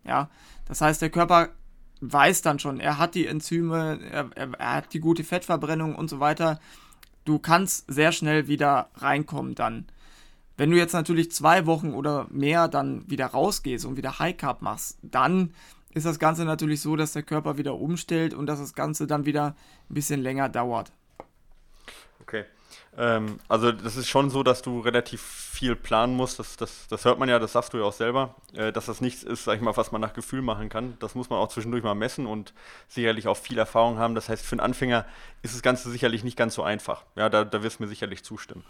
[0.05, 0.31] Ja,
[0.67, 1.51] das heißt, der Körper
[2.01, 6.09] weiß dann schon, er hat die Enzyme, er, er, er hat die gute Fettverbrennung und
[6.09, 6.61] so weiter.
[7.25, 9.87] Du kannst sehr schnell wieder reinkommen dann.
[10.57, 14.63] Wenn du jetzt natürlich zwei Wochen oder mehr dann wieder rausgehst und wieder High Carb
[14.63, 15.53] machst, dann
[15.91, 19.27] ist das Ganze natürlich so, dass der Körper wieder umstellt und dass das Ganze dann
[19.27, 19.57] wieder
[19.91, 20.93] ein bisschen länger dauert.
[22.21, 22.45] Okay.
[22.99, 26.39] Ähm, also das ist schon so, dass du relativ viel planen musst.
[26.39, 29.01] Das, das, das hört man ja, das sagst du ja auch selber, äh, dass das
[29.01, 30.97] nichts ist, sag ich mal, was man nach Gefühl machen kann.
[31.01, 32.55] Das muss man auch zwischendurch mal messen und
[32.89, 34.15] sicherlich auch viel Erfahrung haben.
[34.15, 35.05] Das heißt, für einen Anfänger
[35.43, 37.05] ist das Ganze sicherlich nicht ganz so einfach.
[37.17, 38.65] Ja, da, da wirst du mir sicherlich zustimmen.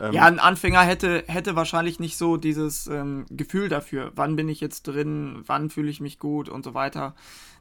[0.00, 4.48] Ähm, ja, ein Anfänger hätte, hätte wahrscheinlich nicht so dieses ähm, Gefühl dafür, wann bin
[4.48, 7.14] ich jetzt drin, wann fühle ich mich gut und so weiter.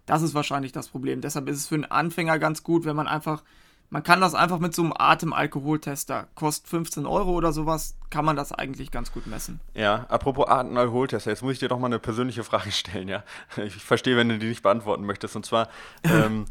[0.05, 1.21] Das ist wahrscheinlich das Problem.
[1.21, 3.43] Deshalb ist es für einen Anfänger ganz gut, wenn man einfach
[3.91, 8.35] man kann das einfach mit so einem Atemalkoholtester, kostet 15 Euro oder sowas, kann man
[8.35, 9.59] das eigentlich ganz gut messen.
[9.73, 13.23] Ja, apropos Atemalkoholtester, jetzt muss ich dir doch mal eine persönliche Frage stellen, ja.
[13.57, 15.35] Ich verstehe, wenn du die nicht beantworten möchtest.
[15.35, 15.69] Und zwar,
[16.03, 16.45] ähm,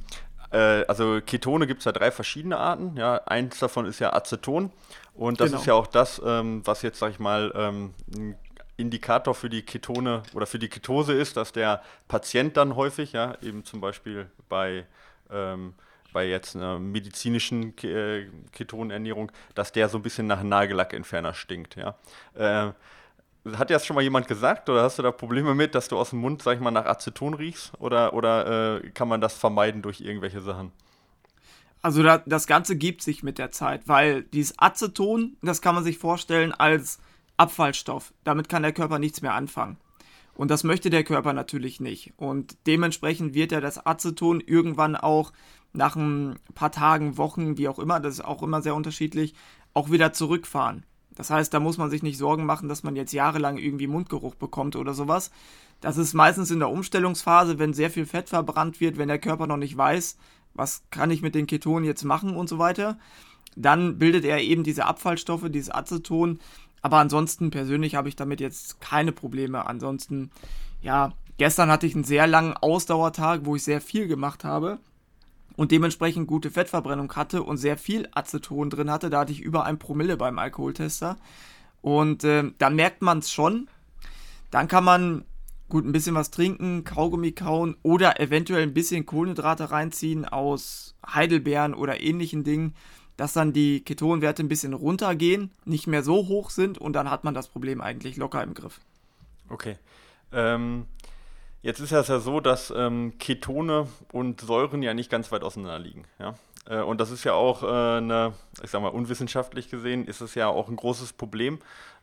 [0.50, 2.96] äh, also Ketone gibt es ja drei verschiedene Arten.
[2.96, 4.70] Ja, eins davon ist ja Aceton.
[5.14, 5.60] Und das genau.
[5.60, 8.36] ist ja auch das, ähm, was jetzt, sag ich mal, ähm, ein
[8.76, 13.36] Indikator für die Ketone oder für die Ketose ist, dass der Patient dann häufig, ja,
[13.42, 14.86] eben zum Beispiel bei
[15.30, 15.74] ähm,
[16.12, 21.76] bei jetzt einer medizinischen äh, Ketonernährung, dass der so ein bisschen nach Nagellackentferner stinkt.
[21.76, 21.96] Ja.
[22.34, 22.72] Äh,
[23.56, 25.96] hat dir das schon mal jemand gesagt oder hast du da Probleme mit, dass du
[25.96, 27.72] aus dem Mund, sag ich mal, nach Aceton riechst?
[27.78, 30.72] Oder, oder äh, kann man das vermeiden durch irgendwelche Sachen?
[31.80, 35.84] Also da, das Ganze gibt sich mit der Zeit, weil dieses Aceton, das kann man
[35.84, 36.98] sich vorstellen als
[37.36, 38.12] Abfallstoff.
[38.24, 39.78] Damit kann der Körper nichts mehr anfangen.
[40.34, 42.12] Und das möchte der Körper natürlich nicht.
[42.16, 45.32] Und dementsprechend wird er das Aceton irgendwann auch
[45.72, 49.34] nach ein paar Tagen, Wochen, wie auch immer, das ist auch immer sehr unterschiedlich,
[49.74, 50.84] auch wieder zurückfahren.
[51.18, 54.36] Das heißt, da muss man sich nicht Sorgen machen, dass man jetzt jahrelang irgendwie Mundgeruch
[54.36, 55.32] bekommt oder sowas.
[55.80, 59.48] Das ist meistens in der Umstellungsphase, wenn sehr viel Fett verbrannt wird, wenn der Körper
[59.48, 60.16] noch nicht weiß,
[60.54, 63.00] was kann ich mit den Ketonen jetzt machen und so weiter.
[63.56, 66.38] Dann bildet er eben diese Abfallstoffe, dieses Aceton.
[66.82, 69.66] Aber ansonsten persönlich habe ich damit jetzt keine Probleme.
[69.66, 70.30] Ansonsten,
[70.82, 74.78] ja, gestern hatte ich einen sehr langen Ausdauertag, wo ich sehr viel gemacht habe
[75.58, 79.10] und dementsprechend gute Fettverbrennung hatte und sehr viel Aceton drin hatte.
[79.10, 81.16] Da hatte ich über ein Promille beim Alkoholtester.
[81.82, 83.68] Und äh, da merkt man es schon.
[84.52, 85.24] Dann kann man
[85.68, 91.74] gut ein bisschen was trinken, Kaugummi kauen oder eventuell ein bisschen Kohlenhydrate reinziehen aus Heidelbeeren
[91.74, 92.76] oder ähnlichen Dingen,
[93.16, 97.24] dass dann die Ketonwerte ein bisschen runtergehen, nicht mehr so hoch sind und dann hat
[97.24, 98.80] man das Problem eigentlich locker im Griff.
[99.48, 99.76] Okay.
[100.30, 100.86] Ähm,
[101.68, 105.78] Jetzt ist es ja so, dass ähm, Ketone und Säuren ja nicht ganz weit auseinander
[105.78, 106.06] liegen.
[106.18, 106.34] Ja?
[106.66, 108.32] Äh, und das ist ja auch äh, eine,
[108.64, 111.58] ich sag mal, unwissenschaftlich gesehen, ist es ja auch ein großes Problem,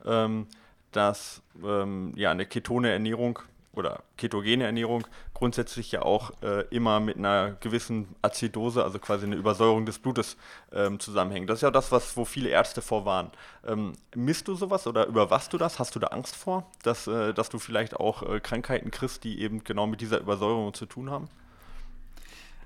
[0.06, 0.46] ähm,
[0.92, 3.40] dass ähm, ja eine ketone Ernährung
[3.78, 9.36] oder ketogene Ernährung grundsätzlich ja auch äh, immer mit einer gewissen Azidose, also quasi eine
[9.36, 10.38] Übersäuerung des Blutes
[10.74, 11.50] ähm, zusammenhängt.
[11.50, 13.32] Das ist ja das, was, wo viele Ärzte vorwarnen.
[13.66, 15.80] Ähm, misst du sowas oder überwachst du das?
[15.80, 19.42] Hast du da Angst vor, dass, äh, dass du vielleicht auch äh, Krankheiten kriegst, die
[19.42, 21.30] eben genau mit dieser Übersäuerung zu tun haben?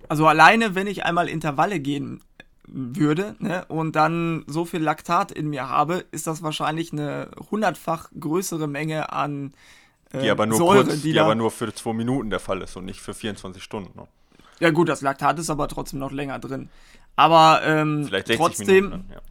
[0.08, 2.22] Also alleine, wenn ich einmal Intervalle gehen
[2.72, 8.10] würde ne, und dann so viel Laktat in mir habe, ist das wahrscheinlich eine hundertfach
[8.18, 9.54] größere Menge an
[10.14, 12.62] die ähm, aber nur Säure, kurz, die, die aber nur für zwei Minuten der Fall
[12.62, 13.98] ist und nicht für 24 Stunden.
[13.98, 14.08] Ne?
[14.60, 16.70] Ja gut, das Laktat ist aber trotzdem noch länger drin.
[17.16, 19.22] Aber ähm, trotzdem, Minuten, ja.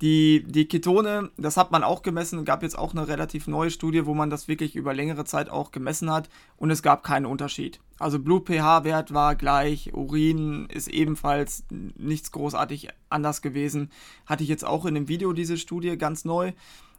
[0.00, 4.06] die, die Ketone, das hat man auch gemessen, gab jetzt auch eine relativ neue Studie,
[4.06, 7.80] wo man das wirklich über längere Zeit auch gemessen hat und es gab keinen Unterschied.
[7.98, 13.90] Also Blut-pH-Wert war gleich, Urin ist ebenfalls nichts großartig anders gewesen.
[14.26, 16.52] Hatte ich jetzt auch in dem Video diese Studie ganz neu.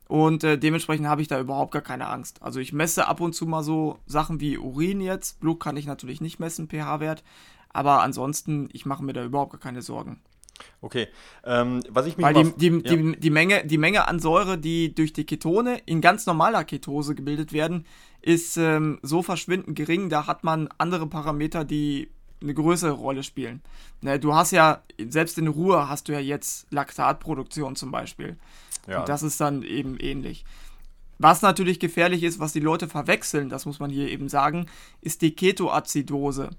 [0.07, 2.41] Und äh, dementsprechend habe ich da überhaupt gar keine Angst.
[2.41, 5.39] Also ich messe ab und zu mal so Sachen wie Urin jetzt.
[5.39, 7.23] Blut kann ich natürlich nicht messen, pH-Wert.
[7.69, 10.21] Aber ansonsten, ich mache mir da überhaupt gar keine Sorgen.
[10.81, 11.07] Okay.
[11.43, 12.95] Ähm, was ich mich Weil die, die, ja.
[12.95, 17.15] die, die, Menge, die Menge an Säure, die durch die Ketone in ganz normaler Ketose
[17.15, 17.85] gebildet werden,
[18.21, 20.09] ist ähm, so verschwindend gering.
[20.09, 22.09] Da hat man andere Parameter, die
[22.41, 23.61] eine größere Rolle spielen.
[24.01, 28.37] Ne, du hast ja, selbst in Ruhe hast du ja jetzt Laktatproduktion zum Beispiel.
[28.87, 28.99] Ja.
[28.99, 30.45] Und das ist dann eben ähnlich.
[31.17, 34.67] Was natürlich gefährlich ist, was die Leute verwechseln, das muss man hier eben sagen,
[35.01, 36.49] ist die Ketoazidose.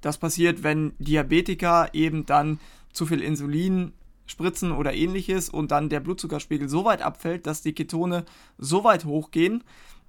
[0.00, 2.58] Das passiert, wenn Diabetiker eben dann
[2.92, 3.92] zu viel Insulin
[4.26, 8.24] spritzen oder ähnliches und dann der Blutzuckerspiegel so weit abfällt, dass die Ketone
[8.58, 9.62] so weit hochgehen,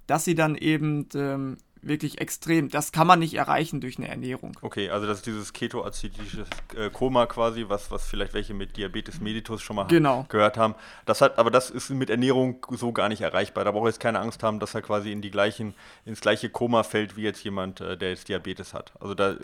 [0.06, 2.68] dass sie dann eben ähm, wirklich extrem.
[2.68, 4.56] Das kann man nicht erreichen durch eine Ernährung.
[4.62, 6.44] Okay, also das ist dieses ketoazidische
[6.76, 10.26] äh, Koma quasi, was, was vielleicht welche mit Diabetes mellitus schon mal genau.
[10.28, 10.74] gehört haben.
[11.06, 13.64] Das hat, aber das ist mit Ernährung so gar nicht erreichbar.
[13.64, 16.82] Da braucht jetzt keine Angst haben, dass er quasi in die gleichen, ins gleiche Koma
[16.82, 18.92] fällt wie jetzt jemand, äh, der jetzt Diabetes hat.
[19.00, 19.36] Also da,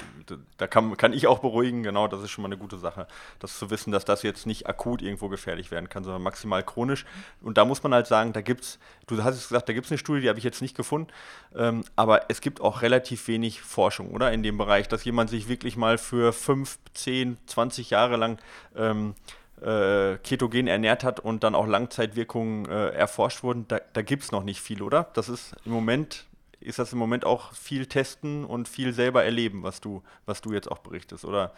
[0.57, 3.07] da kann, kann ich auch beruhigen, genau, das ist schon mal eine gute Sache,
[3.39, 7.05] das zu wissen, dass das jetzt nicht akut irgendwo gefährlich werden kann, sondern maximal chronisch.
[7.43, 9.87] Und da muss man halt sagen, da gibt es, du hast es gesagt, da gibt
[9.87, 11.09] es eine Studie, die habe ich jetzt nicht gefunden,
[11.55, 14.33] ähm, aber es gibt auch relativ wenig Forschung, oder?
[14.33, 18.39] In dem Bereich, dass jemand sich wirklich mal für 5, 10, 20 Jahre lang
[18.77, 19.15] ähm,
[19.61, 24.33] äh, ketogen ernährt hat und dann auch Langzeitwirkungen äh, erforscht wurden, da, da gibt es
[24.33, 25.09] noch nicht viel, oder?
[25.15, 26.27] Das ist im Moment,
[26.61, 30.53] ist das im Moment auch viel testen und viel selber erleben, was du, was du
[30.53, 31.53] jetzt auch berichtest, oder?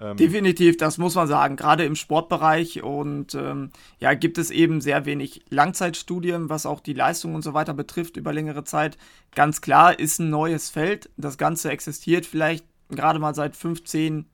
[0.00, 4.80] Ähm Definitiv, das muss man sagen, gerade im Sportbereich und ähm, ja, gibt es eben
[4.80, 8.98] sehr wenig Langzeitstudien, was auch die Leistung und so weiter betrifft über längere Zeit.
[9.34, 11.10] Ganz klar ist ein neues Feld.
[11.16, 14.26] Das Ganze existiert vielleicht gerade mal seit 15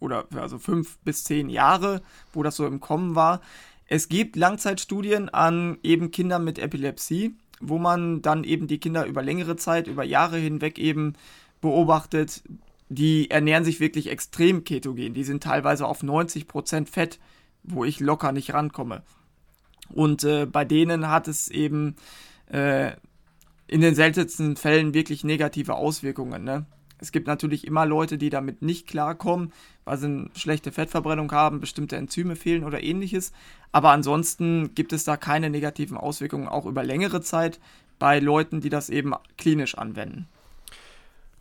[0.00, 3.40] oder also 5 bis 10 Jahre, wo das so im Kommen war.
[3.86, 9.22] Es gibt Langzeitstudien an eben Kindern mit Epilepsie, wo man dann eben die Kinder über
[9.22, 11.14] längere Zeit, über Jahre hinweg eben
[11.60, 12.42] beobachtet,
[12.88, 15.14] die ernähren sich wirklich extrem ketogen.
[15.14, 17.18] Die sind teilweise auf 90% Fett,
[17.62, 19.02] wo ich locker nicht rankomme.
[19.88, 21.96] Und äh, bei denen hat es eben
[22.46, 22.92] äh,
[23.66, 26.44] in den seltensten Fällen wirklich negative Auswirkungen.
[26.44, 26.66] Ne?
[26.98, 29.52] Es gibt natürlich immer Leute, die damit nicht klarkommen,
[29.84, 33.32] weil sie eine schlechte Fettverbrennung haben, bestimmte Enzyme fehlen oder ähnliches.
[33.72, 37.60] Aber ansonsten gibt es da keine negativen Auswirkungen, auch über längere Zeit
[37.98, 40.28] bei Leuten, die das eben klinisch anwenden.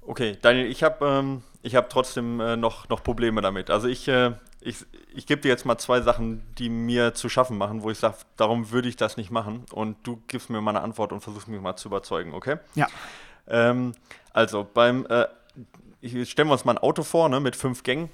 [0.05, 3.69] Okay, Daniel, ich habe ähm, hab trotzdem äh, noch, noch Probleme damit.
[3.69, 4.77] Also ich, äh, ich,
[5.13, 8.17] ich gebe dir jetzt mal zwei Sachen, die mir zu schaffen machen, wo ich sage,
[8.37, 9.65] darum würde ich das nicht machen.
[9.71, 12.57] Und du gibst mir mal eine Antwort und versuchst mich mal zu überzeugen, okay?
[12.75, 12.87] Ja.
[13.47, 13.93] Ähm,
[14.33, 15.27] also beim, äh,
[16.25, 18.09] stellen wir uns mal ein Auto vor, ne, mit fünf Gängen.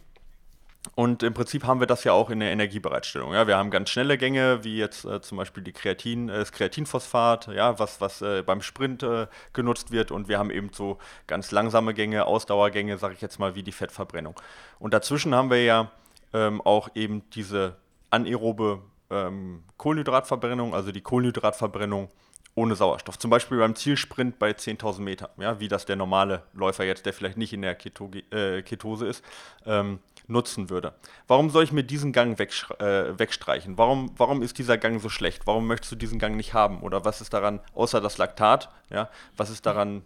[0.96, 3.34] Und im Prinzip haben wir das ja auch in der Energiebereitstellung.
[3.34, 6.52] Ja, wir haben ganz schnelle Gänge, wie jetzt äh, zum Beispiel die Kreatin, äh, das
[6.52, 10.12] Kreatinphosphat, ja, was, was äh, beim Sprint äh, genutzt wird.
[10.12, 10.98] Und wir haben eben so
[11.28, 14.40] ganz langsame Gänge, Ausdauergänge, sage ich jetzt mal, wie die Fettverbrennung.
[14.80, 15.92] Und dazwischen haben wir ja
[16.34, 17.78] ähm, auch eben diese
[18.10, 22.10] anaerobe ähm, Kohlenhydratverbrennung, also die Kohlenhydratverbrennung
[22.56, 23.18] ohne Sauerstoff.
[23.18, 27.14] Zum Beispiel beim Zielsprint bei 10.000 Meter, ja, wie das der normale Läufer jetzt, der
[27.14, 29.24] vielleicht nicht in der Keto äh, Ketose ist,
[29.66, 30.00] ähm,
[30.30, 30.94] nutzen würde.
[31.28, 33.78] Warum soll ich mir diesen Gang äh, wegstreichen?
[33.78, 35.48] Warum, warum ist dieser Gang so schlecht?
[35.48, 36.82] Warum möchtest du diesen Gang nicht haben?
[36.82, 40.04] Oder was ist daran, außer das Laktat, ja, was ist daran,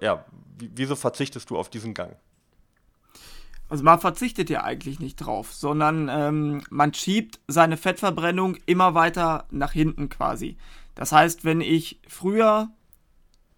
[0.00, 0.24] ja,
[0.58, 2.16] wieso verzichtest du auf diesen Gang?
[3.68, 9.46] Also man verzichtet ja eigentlich nicht drauf, sondern ähm, man schiebt seine Fettverbrennung immer weiter
[9.50, 10.56] nach hinten quasi.
[10.94, 12.70] Das heißt, wenn ich früher,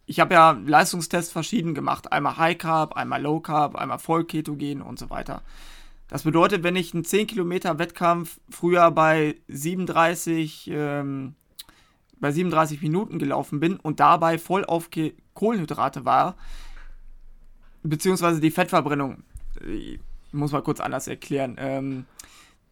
[0.07, 4.99] ich habe ja Leistungstests verschieden gemacht, einmal High Carb, einmal Low Carb, einmal Vollketogen und
[4.99, 5.43] so weiter.
[6.09, 11.35] Das bedeutet, wenn ich einen 10 Kilometer Wettkampf früher bei 37, ähm,
[12.19, 14.89] bei 37 Minuten gelaufen bin und dabei voll auf
[15.35, 16.37] Kohlenhydrate war,
[17.83, 19.23] beziehungsweise die Fettverbrennung,
[19.67, 20.01] ich
[20.33, 21.57] muss mal kurz anders erklären.
[21.59, 22.07] Ähm,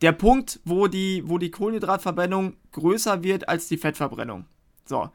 [0.00, 4.46] der Punkt, wo die, wo die Kohlenhydratverbrennung größer wird als die Fettverbrennung.
[4.86, 5.10] So,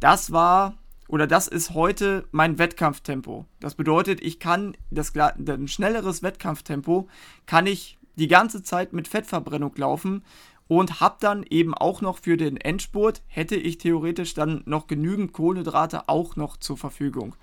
[0.00, 0.74] das war
[1.08, 3.46] oder das ist heute mein Wettkampftempo.
[3.60, 7.08] Das bedeutet, ich kann das ein schnelleres Wettkampftempo
[7.46, 10.22] kann ich die ganze Zeit mit Fettverbrennung laufen
[10.66, 15.32] und habe dann eben auch noch für den Endspurt hätte ich theoretisch dann noch genügend
[15.32, 17.36] Kohlenhydrate auch noch zur Verfügung.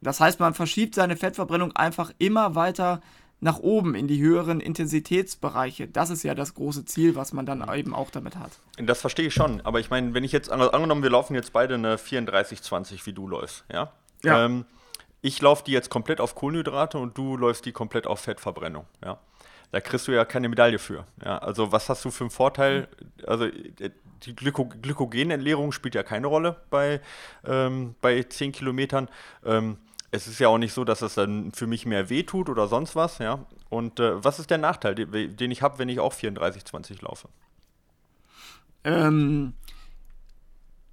[0.00, 3.02] Das heißt, man verschiebt seine Fettverbrennung einfach immer weiter
[3.40, 5.88] nach oben in die höheren Intensitätsbereiche.
[5.88, 8.52] Das ist ja das große Ziel, was man dann eben auch damit hat.
[8.76, 11.74] Das verstehe ich schon, aber ich meine, wenn ich jetzt angenommen, wir laufen jetzt beide
[11.74, 13.92] eine 34-20, wie du läufst, ja?
[14.22, 14.44] ja.
[14.44, 14.66] Ähm,
[15.22, 19.18] ich laufe die jetzt komplett auf Kohlenhydrate und du läufst die komplett auf Fettverbrennung, ja?
[19.72, 21.06] Da kriegst du ja keine Medaille für.
[21.24, 21.38] Ja?
[21.38, 22.88] Also was hast du für einen Vorteil?
[23.26, 23.46] Also
[24.24, 27.00] die Glyko Glykogenentleerung spielt ja keine Rolle bei,
[27.44, 29.08] ähm, bei 10 Kilometern.
[29.44, 29.78] Ähm,
[30.10, 32.96] es ist ja auch nicht so, dass es dann für mich mehr wehtut oder sonst
[32.96, 33.46] was, ja.
[33.68, 37.28] Und äh, was ist der Nachteil, den, ich habe, wenn ich auch 34,20 laufe?
[38.82, 39.54] Ähm,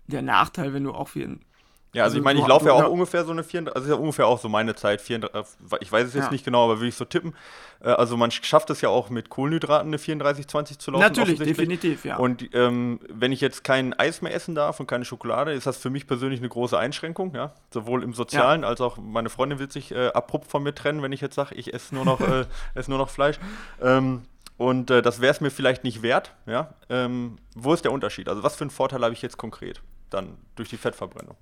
[0.08, 1.47] der Nachteil, wenn du auch 34,
[1.94, 3.96] ja, also, also ich meine, ich laufe ja auch ungefähr so eine 34, also ist
[3.96, 5.36] ja ungefähr auch so meine Zeit, 34,
[5.72, 6.32] äh, ich weiß es jetzt ja.
[6.32, 7.34] nicht genau, aber würde ich so tippen.
[7.80, 11.02] Äh, also man schafft es ja auch mit Kohlenhydraten eine 34, 20 zu laufen.
[11.02, 12.18] Natürlich, definitiv, ja.
[12.18, 15.78] Und ähm, wenn ich jetzt kein Eis mehr essen darf und keine Schokolade, ist das
[15.78, 17.54] für mich persönlich eine große Einschränkung, ja.
[17.72, 18.68] Sowohl im Sozialen ja.
[18.68, 21.56] als auch meine Freundin wird sich äh, abrupt von mir trennen, wenn ich jetzt sage,
[21.56, 22.46] ich esse nur noch, äh,
[22.76, 23.40] esse nur noch Fleisch.
[23.82, 24.24] Ähm,
[24.58, 26.74] und äh, das wäre es mir vielleicht nicht wert, ja.
[26.90, 28.28] Ähm, wo ist der Unterschied?
[28.28, 31.38] Also was für einen Vorteil habe ich jetzt konkret dann durch die Fettverbrennung?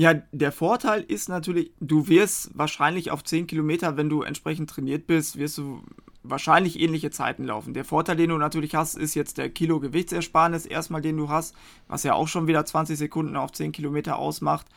[0.00, 5.06] Ja, der Vorteil ist natürlich, du wirst wahrscheinlich auf 10 Kilometer, wenn du entsprechend trainiert
[5.06, 5.82] bist, wirst du
[6.22, 7.74] wahrscheinlich ähnliche Zeiten laufen.
[7.74, 11.54] Der Vorteil, den du natürlich hast, ist jetzt der Kilo Gewichtsersparnis erstmal, den du hast,
[11.86, 14.68] was ja auch schon wieder 20 Sekunden auf 10 Kilometer ausmacht.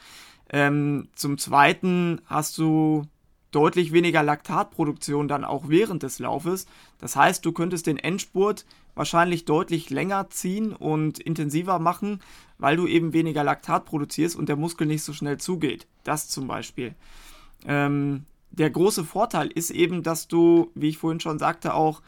[0.50, 3.06] Ähm, zum Zweiten hast du
[3.54, 6.66] deutlich weniger Laktatproduktion dann auch während des Laufes.
[7.00, 12.22] Das heißt, du könntest den Endspurt wahrscheinlich deutlich länger ziehen und intensiver machen,
[12.58, 15.88] weil du eben weniger Laktat produzierst und der Muskel nicht so schnell zugeht.
[16.04, 16.96] Das zum Beispiel.
[17.66, 22.02] Ähm, der große Vorteil ist eben, dass du, wie ich vorhin schon sagte, auch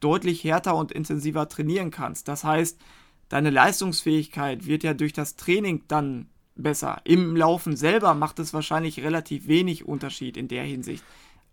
[0.00, 2.26] deutlich härter und intensiver trainieren kannst.
[2.26, 2.80] Das heißt,
[3.28, 7.00] deine Leistungsfähigkeit wird ja durch das Training dann besser.
[7.04, 11.04] Im Laufen selber macht es wahrscheinlich relativ wenig Unterschied in der Hinsicht.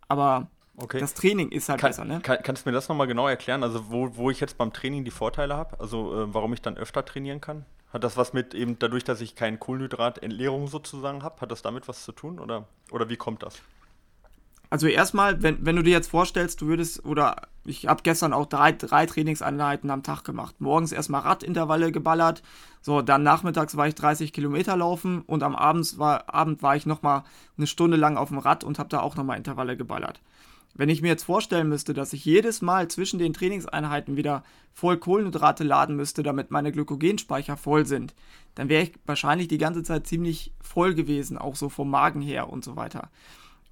[0.08, 0.48] Aber
[0.78, 1.00] okay.
[1.00, 2.20] das Training ist halt kann, besser, ne?
[2.22, 3.64] Kann, kannst du mir das nochmal genau erklären?
[3.64, 5.80] Also, wo, wo ich jetzt beim Training die Vorteile habe?
[5.80, 7.66] Also, äh, warum ich dann öfter trainieren kann?
[7.94, 11.42] Hat das was mit eben dadurch, dass ich keinen Kohlenhydratentleerung sozusagen habe?
[11.42, 13.62] Hat das damit was zu tun oder, oder wie kommt das?
[14.70, 18.46] Also erstmal, wenn, wenn du dir jetzt vorstellst, du würdest, oder ich habe gestern auch
[18.46, 20.56] drei, drei Trainingseinheiten am Tag gemacht.
[20.60, 22.42] Morgens erstmal Radintervalle geballert,
[22.82, 26.86] so, dann nachmittags war ich 30 Kilometer laufen und am Abend war, Abend war ich
[26.86, 27.24] nochmal
[27.58, 30.22] eine Stunde lang auf dem Rad und habe da auch nochmal Intervalle geballert.
[30.76, 34.44] Wenn ich mir jetzt vorstellen müsste, dass ich jedes Mal zwischen den Trainingseinheiten wieder
[34.74, 38.14] voll Kohlenhydrate laden müsste, damit meine Glykogenspeicher voll sind,
[38.56, 42.50] dann wäre ich wahrscheinlich die ganze Zeit ziemlich voll gewesen, auch so vom Magen her
[42.50, 43.10] und so weiter.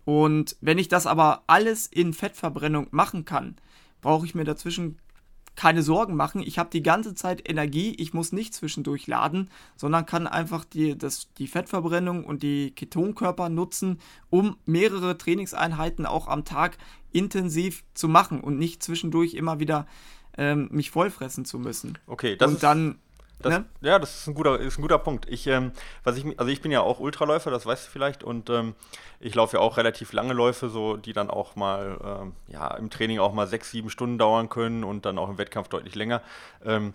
[0.03, 3.55] Und wenn ich das aber alles in Fettverbrennung machen kann,
[4.02, 4.98] brauche ich mir dazwischen
[5.58, 6.41] keine Sorgen machen.
[6.41, 10.95] Ich habe die ganze Zeit Energie, ich muss nicht zwischendurch laden, sondern kann einfach die,
[10.98, 16.78] das, die Fettverbrennung und die Ketonkörper nutzen, um mehrere Trainingseinheiten auch am Tag
[17.12, 19.88] intensiv zu machen und nicht zwischendurch immer wieder
[20.38, 21.98] ähm, mich vollfressen zu müssen.
[22.06, 23.00] Okay, das und dann
[23.39, 23.65] das, ne?
[23.81, 25.27] Ja, das ist ein guter, ist ein guter Punkt.
[25.29, 25.71] Ich, ähm,
[26.03, 28.75] was ich, also ich bin ja auch Ultraläufer, das weißt du vielleicht, und ähm,
[29.19, 32.89] ich laufe ja auch relativ lange Läufe, so die dann auch mal ähm, ja, im
[32.89, 36.21] Training auch mal sechs, sieben Stunden dauern können und dann auch im Wettkampf deutlich länger.
[36.65, 36.93] Ähm,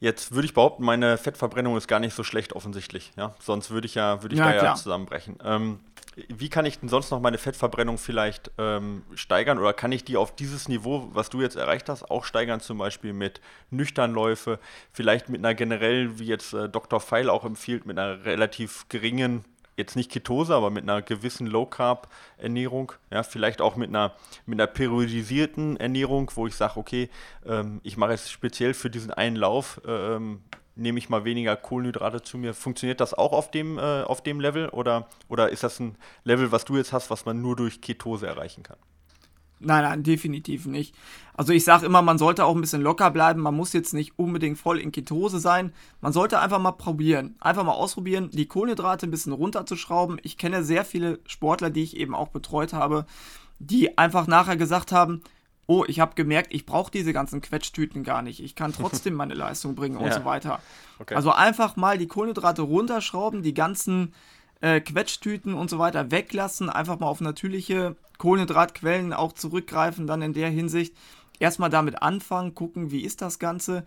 [0.00, 3.12] jetzt würde ich behaupten, meine Fettverbrennung ist gar nicht so schlecht offensichtlich.
[3.16, 3.34] Ja?
[3.38, 5.36] Sonst würde ich ja, würde ich ja, da ja zusammenbrechen.
[6.28, 10.18] Wie kann ich denn sonst noch meine Fettverbrennung vielleicht ähm, steigern oder kann ich die
[10.18, 13.40] auf dieses Niveau, was du jetzt erreicht hast, auch steigern, zum Beispiel mit
[13.70, 14.58] Nüchternläufe,
[14.92, 17.00] vielleicht mit einer generell, wie jetzt äh, Dr.
[17.00, 19.44] Feil auch empfiehlt, mit einer relativ geringen,
[19.76, 24.12] jetzt nicht Ketose, aber mit einer gewissen Low-Carb-Ernährung, ja, vielleicht auch mit einer,
[24.44, 27.08] mit einer periodisierten Ernährung, wo ich sage, okay,
[27.46, 30.42] ähm, ich mache jetzt speziell für diesen einen Lauf ähm,
[30.74, 32.54] nehme ich mal weniger Kohlenhydrate zu mir.
[32.54, 36.52] Funktioniert das auch auf dem, äh, auf dem Level oder, oder ist das ein Level,
[36.52, 38.78] was du jetzt hast, was man nur durch Ketose erreichen kann?
[39.64, 40.94] Nein, nein, definitiv nicht.
[41.34, 43.40] Also ich sage immer, man sollte auch ein bisschen locker bleiben.
[43.40, 45.72] Man muss jetzt nicht unbedingt voll in Ketose sein.
[46.00, 47.36] Man sollte einfach mal probieren.
[47.38, 50.18] Einfach mal ausprobieren, die Kohlenhydrate ein bisschen runterzuschrauben.
[50.24, 53.06] Ich kenne sehr viele Sportler, die ich eben auch betreut habe,
[53.60, 55.22] die einfach nachher gesagt haben,
[55.66, 58.42] oh, ich habe gemerkt, ich brauche diese ganzen Quetschtüten gar nicht.
[58.42, 60.12] Ich kann trotzdem meine Leistung bringen und ja.
[60.12, 60.60] so weiter.
[60.98, 61.14] Okay.
[61.14, 64.14] Also einfach mal die Kohlenhydrate runterschrauben, die ganzen
[64.60, 70.32] äh, Quetschtüten und so weiter weglassen, einfach mal auf natürliche Kohlenhydratquellen auch zurückgreifen, dann in
[70.32, 70.94] der Hinsicht
[71.38, 73.84] erstmal damit anfangen, gucken, wie ist das Ganze.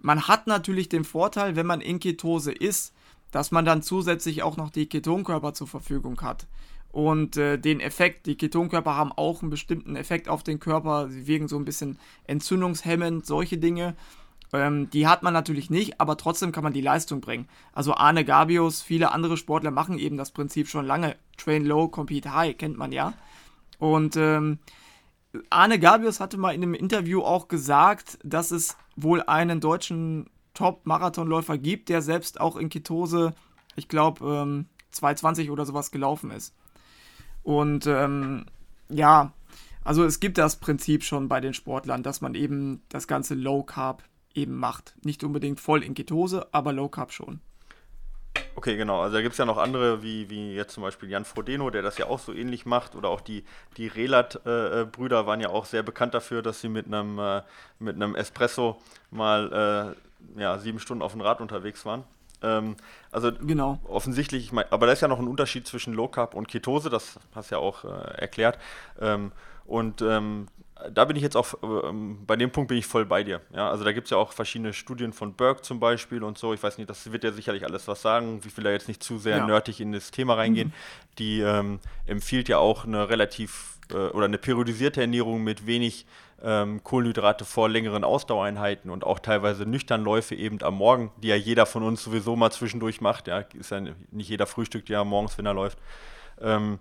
[0.00, 2.92] Man hat natürlich den Vorteil, wenn man in Ketose ist,
[3.30, 6.46] dass man dann zusätzlich auch noch die Ketonkörper zur Verfügung hat
[6.90, 11.26] und äh, den Effekt, die Ketonkörper haben auch einen bestimmten Effekt auf den Körper, sie
[11.26, 13.94] wirken so ein bisschen entzündungshemmend, solche Dinge.
[14.52, 17.48] Ähm, die hat man natürlich nicht, aber trotzdem kann man die Leistung bringen.
[17.72, 21.16] Also Arne Gabius, viele andere Sportler machen eben das Prinzip schon lange.
[21.36, 23.12] Train low, compete high, kennt man ja.
[23.78, 24.58] Und ähm,
[25.50, 31.58] Arne Gabius hatte mal in einem Interview auch gesagt, dass es wohl einen deutschen Top-Marathonläufer
[31.58, 33.34] gibt, der selbst auch in Ketose,
[33.76, 36.54] ich glaube, ähm, 220 oder sowas gelaufen ist.
[37.48, 38.44] Und ähm,
[38.90, 39.32] ja,
[39.82, 43.62] also es gibt das Prinzip schon bei den Sportlern, dass man eben das ganze Low
[43.62, 44.02] Carb
[44.34, 44.94] eben macht.
[45.02, 47.40] Nicht unbedingt voll in Ketose, aber Low Carb schon.
[48.54, 49.00] Okay, genau.
[49.00, 51.80] Also da gibt es ja noch andere, wie, wie jetzt zum Beispiel Jan Frodeno, der
[51.80, 52.94] das ja auch so ähnlich macht.
[52.94, 53.44] Oder auch die,
[53.78, 58.18] die Relat-Brüder äh, äh waren ja auch sehr bekannt dafür, dass sie mit einem, äh,
[58.18, 58.76] Espresso
[59.10, 59.94] mal
[60.36, 62.04] äh, ja, sieben Stunden auf dem Rad unterwegs waren.
[62.42, 62.76] Ähm,
[63.10, 63.80] also genau.
[63.88, 66.90] offensichtlich, ich mein, aber da ist ja noch ein Unterschied zwischen Low Carb und Ketose,
[66.90, 68.58] das hast du ja auch äh, erklärt.
[69.00, 69.32] Ähm,
[69.66, 70.48] und ähm,
[70.92, 73.40] da bin ich jetzt auch, ähm, bei dem Punkt bin ich voll bei dir.
[73.52, 76.54] Ja, also da gibt es ja auch verschiedene Studien von Burke zum Beispiel und so.
[76.54, 78.40] Ich weiß nicht, das wird ja sicherlich alles was sagen.
[78.46, 79.46] Ich will da jetzt nicht zu sehr ja.
[79.46, 80.68] nerdig in das Thema reingehen.
[80.68, 80.72] Mhm.
[81.18, 86.06] Die ähm, empfiehlt ja auch eine relativ äh, oder eine periodisierte Ernährung mit wenig
[86.42, 91.66] ähm, Kohlenhydrate vor längeren Ausdauereinheiten und auch teilweise Nüchternläufe eben am Morgen, die ja jeder
[91.66, 93.28] von uns sowieso mal zwischendurch macht.
[93.28, 95.78] Ja, ist ja nicht jeder frühstückt ja morgens, wenn er läuft.
[96.40, 96.78] Ähm,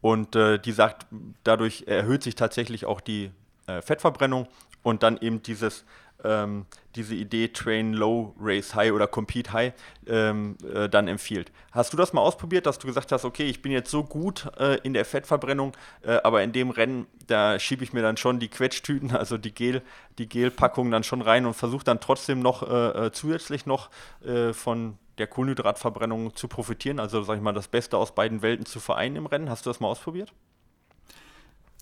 [0.00, 1.06] und äh, die sagt,
[1.44, 3.30] dadurch erhöht sich tatsächlich auch die
[3.66, 4.48] äh, Fettverbrennung
[4.82, 5.84] und dann eben dieses
[6.24, 9.72] ähm, diese Idee Train Low, Race High oder Compete High
[10.06, 11.52] ähm, äh, dann empfiehlt.
[11.72, 14.50] Hast du das mal ausprobiert, dass du gesagt hast, okay, ich bin jetzt so gut
[14.58, 18.40] äh, in der Fettverbrennung, äh, aber in dem Rennen, da schiebe ich mir dann schon
[18.40, 19.82] die Quetschtüten, also die Gel,
[20.18, 23.90] die Gelpackung dann schon rein und versuche dann trotzdem noch äh, äh, zusätzlich noch
[24.24, 28.66] äh, von der Kohlenhydratverbrennung zu profitieren, also sag ich mal, das Beste aus beiden Welten
[28.66, 29.48] zu vereinen im Rennen.
[29.48, 30.32] Hast du das mal ausprobiert?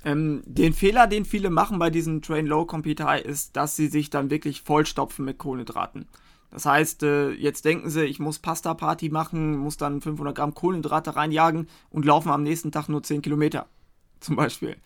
[0.05, 3.89] Ähm, den Fehler, den viele machen bei diesem Train Low Compete High, ist, dass sie
[3.89, 6.07] sich dann wirklich vollstopfen mit Kohlenhydraten.
[6.51, 10.55] Das heißt, äh, jetzt denken sie, ich muss Pasta Party machen, muss dann 500 Gramm
[10.55, 13.67] Kohlenhydrate reinjagen und laufen am nächsten Tag nur 10 Kilometer.
[14.21, 14.77] Zum Beispiel.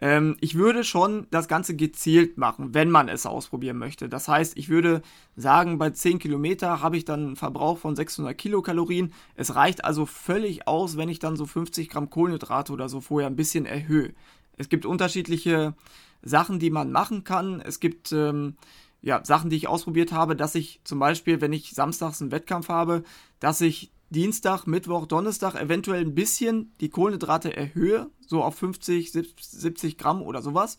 [0.00, 4.08] Ähm, ich würde schon das Ganze gezielt machen, wenn man es ausprobieren möchte.
[4.08, 5.02] Das heißt, ich würde
[5.34, 9.12] sagen, bei 10 Kilometer habe ich dann einen Verbrauch von 600 Kilokalorien.
[9.34, 13.28] Es reicht also völlig aus, wenn ich dann so 50 Gramm Kohlenhydrate oder so vorher
[13.28, 14.12] ein bisschen erhöhe.
[14.58, 15.74] Es gibt unterschiedliche
[16.22, 17.60] Sachen, die man machen kann.
[17.60, 18.56] Es gibt ähm,
[19.00, 22.68] ja, Sachen, die ich ausprobiert habe, dass ich zum Beispiel, wenn ich samstags einen Wettkampf
[22.68, 23.04] habe,
[23.40, 29.98] dass ich Dienstag, Mittwoch, Donnerstag eventuell ein bisschen die Kohlenhydrate erhöhe, so auf 50, 70
[29.98, 30.78] Gramm oder sowas.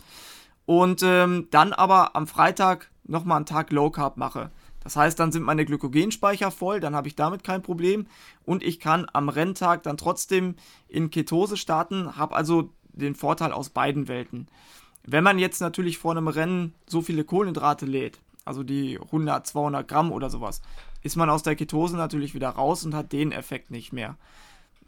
[0.65, 4.51] Und ähm, dann aber am Freitag nochmal einen Tag Low Carb mache.
[4.81, 8.07] Das heißt, dann sind meine Glykogenspeicher voll, dann habe ich damit kein Problem
[8.45, 10.55] und ich kann am Renntag dann trotzdem
[10.87, 14.47] in Ketose starten, habe also den Vorteil aus beiden Welten.
[15.03, 19.87] Wenn man jetzt natürlich vor einem Rennen so viele Kohlenhydrate lädt, also die 100, 200
[19.87, 20.61] Gramm oder sowas,
[21.01, 24.17] ist man aus der Ketose natürlich wieder raus und hat den Effekt nicht mehr.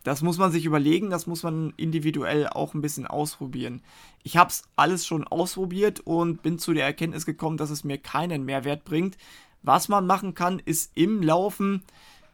[0.04, 3.82] Das muss man sich überlegen, das muss man individuell auch ein bisschen ausprobieren.
[4.24, 8.00] Ich habe es alles schon ausprobiert und bin zu der Erkenntnis gekommen, dass es mir
[8.00, 9.18] keinen Mehrwert bringt.
[9.62, 11.84] Was man machen kann, ist im Laufen,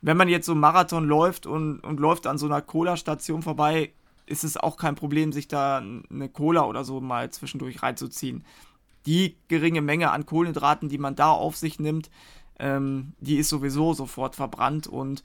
[0.01, 3.91] wenn man jetzt so einen Marathon läuft und, und läuft an so einer Cola-Station vorbei,
[4.27, 8.45] ist es auch kein Problem, sich da eine Cola oder so mal zwischendurch reinzuziehen.
[9.05, 12.09] Die geringe Menge an Kohlenhydraten, die man da auf sich nimmt,
[12.59, 15.23] ähm, die ist sowieso sofort verbrannt und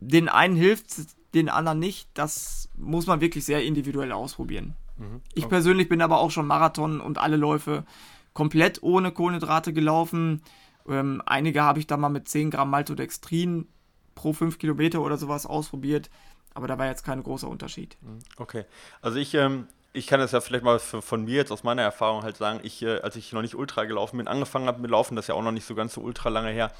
[0.00, 0.86] den einen hilft,
[1.34, 2.08] den anderen nicht.
[2.14, 4.76] Das muss man wirklich sehr individuell ausprobieren.
[4.98, 5.20] Mhm.
[5.34, 7.84] Ich persönlich bin aber auch schon Marathon und alle Läufe
[8.32, 10.42] komplett ohne Kohlenhydrate gelaufen.
[10.88, 13.66] Ähm, einige habe ich da mal mit 10 Gramm Maltodextrin
[14.14, 16.10] pro 5 Kilometer oder sowas ausprobiert.
[16.56, 17.98] Aber da war jetzt kein großer Unterschied.
[18.00, 18.20] Mhm.
[18.38, 18.64] Okay.
[19.02, 22.22] Also ich, ähm, ich kann das ja vielleicht mal von mir jetzt aus meiner Erfahrung
[22.22, 25.16] halt sagen, ich, äh, als ich noch nicht Ultra gelaufen bin, angefangen habe mit Laufen,
[25.16, 26.72] das ist ja auch noch nicht so ganz so ultra lange her,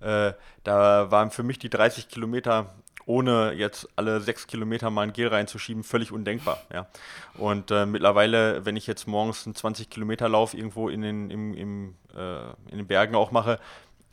[0.00, 0.32] äh,
[0.64, 5.28] da waren für mich die 30 Kilometer ohne jetzt alle sechs Kilometer mal ein Gel
[5.28, 6.62] reinzuschieben, völlig undenkbar.
[6.72, 6.86] Ja.
[7.34, 11.54] Und äh, mittlerweile, wenn ich jetzt morgens einen 20 Kilometer Lauf irgendwo in den, im,
[11.54, 13.58] im, äh, in den Bergen auch mache,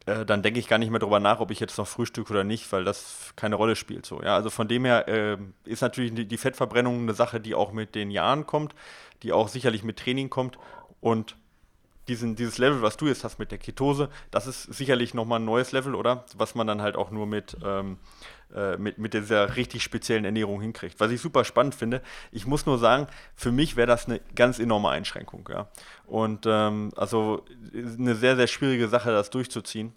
[0.08, 2.43] äh, dann denke ich gar nicht mehr darüber nach, ob ich jetzt noch frühstücke oder
[2.43, 4.05] nicht, weil das keine Rolle spielt.
[4.05, 4.36] So, ja?
[4.36, 7.93] Also von dem her äh, ist natürlich die, die, Fettverbrennung eine Sache, die auch mit
[7.93, 8.74] den Jahren kommt,
[9.24, 10.58] die auch sicherlich mit Training kommt.
[11.01, 11.36] Und
[12.08, 15.45] diesen, dieses Level, was du jetzt hast mit der Ketose, das ist sicherlich nochmal ein
[15.45, 16.26] neues Level, oder?
[16.38, 17.97] Was man dann halt auch nur mit, ähm,
[18.56, 21.00] äh, mit, mit dieser richtig speziellen Ernährung hinkriegt.
[21.00, 22.02] Was ich super spannend finde.
[22.32, 25.68] Ich muss nur sagen, für mich wäre das eine ganz enorme Einschränkung, ja.
[26.06, 27.43] Und ähm, also
[27.74, 29.93] eine sehr, sehr schwierige Sache, das durchzuziehen.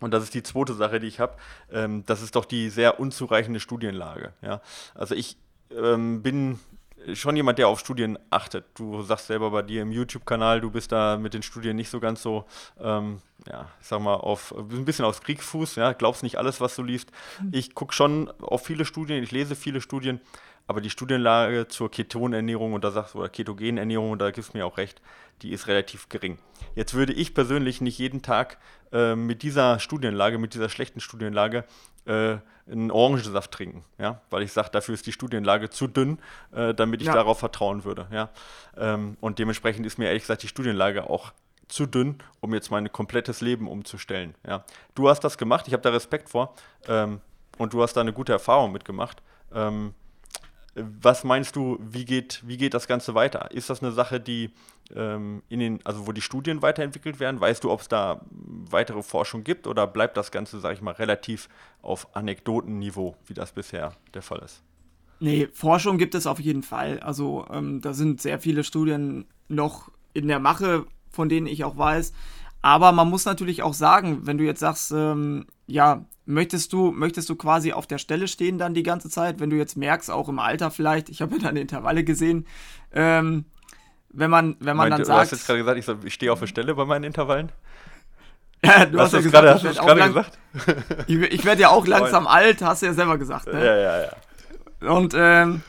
[0.00, 1.36] Und das ist die zweite Sache, die ich habe.
[1.72, 4.32] Ähm, das ist doch die sehr unzureichende Studienlage.
[4.42, 4.60] Ja?
[4.94, 5.36] Also ich
[5.70, 6.58] ähm, bin
[7.14, 8.64] schon jemand, der auf Studien achtet.
[8.74, 12.00] Du sagst selber bei dir im YouTube-Kanal, du bist da mit den Studien nicht so
[12.00, 12.44] ganz so,
[12.80, 16.74] ähm, ja, ich sag mal, auf ein bisschen aus Kriegsfuß, ja, glaubst nicht alles, was
[16.76, 17.10] du liest.
[17.52, 20.20] Ich gucke schon auf viele Studien, ich lese viele Studien,
[20.66, 24.58] aber die Studienlage zur Ketonernährung und da sagst du, oder Ketogenernährung, und da gibst du
[24.58, 25.00] mir auch recht,
[25.42, 26.38] die ist relativ gering.
[26.74, 28.58] Jetzt würde ich persönlich nicht jeden Tag
[28.92, 31.64] äh, mit dieser Studienlage, mit dieser schlechten Studienlage,
[32.06, 32.38] äh,
[32.68, 36.18] einen Orangensaft trinken, ja, weil ich sage, dafür ist die Studienlage zu dünn,
[36.52, 37.14] äh, damit ich ja.
[37.14, 38.30] darauf vertrauen würde, ja.
[38.76, 41.32] Ähm, und dementsprechend ist mir ehrlich gesagt die Studienlage auch
[41.68, 44.64] zu dünn, um jetzt mein komplettes Leben umzustellen, ja.
[44.96, 46.54] Du hast das gemacht, ich habe da Respekt vor
[46.88, 47.20] ähm,
[47.56, 49.22] und du hast da eine gute Erfahrung mitgemacht.
[49.54, 49.94] Ähm,
[50.76, 53.50] was meinst du, wie geht, wie geht das Ganze weiter?
[53.50, 54.50] Ist das eine Sache, die
[54.94, 57.40] ähm, in den, also wo die Studien weiterentwickelt werden?
[57.40, 60.92] Weißt du, ob es da weitere Forschung gibt oder bleibt das Ganze, sage ich mal,
[60.92, 61.48] relativ
[61.80, 64.62] auf Anekdotenniveau, wie das bisher der Fall ist?
[65.18, 67.00] Nee, Forschung gibt es auf jeden Fall.
[67.00, 71.78] Also ähm, da sind sehr viele Studien noch in der Mache, von denen ich auch
[71.78, 72.12] weiß.
[72.66, 77.28] Aber man muss natürlich auch sagen, wenn du jetzt sagst, ähm, ja, möchtest du, möchtest
[77.28, 80.28] du quasi auf der Stelle stehen dann die ganze Zeit, wenn du jetzt merkst, auch
[80.28, 82.44] im Alter vielleicht, ich habe ja dann Intervalle gesehen,
[82.92, 83.44] ähm,
[84.08, 85.16] wenn man, wenn man Meint, dann du sagt.
[85.16, 87.52] Du hast jetzt gerade gesagt, ich, so, ich stehe auf der Stelle bei meinen Intervallen?
[88.64, 90.38] Ja, du hast, hast ja gesagt, grade, hast gerade gesagt?
[91.06, 93.64] ich, ich werde ja auch langsam alt, hast du ja selber gesagt, ne?
[93.64, 94.92] Ja, ja, ja.
[94.92, 95.62] Und ähm,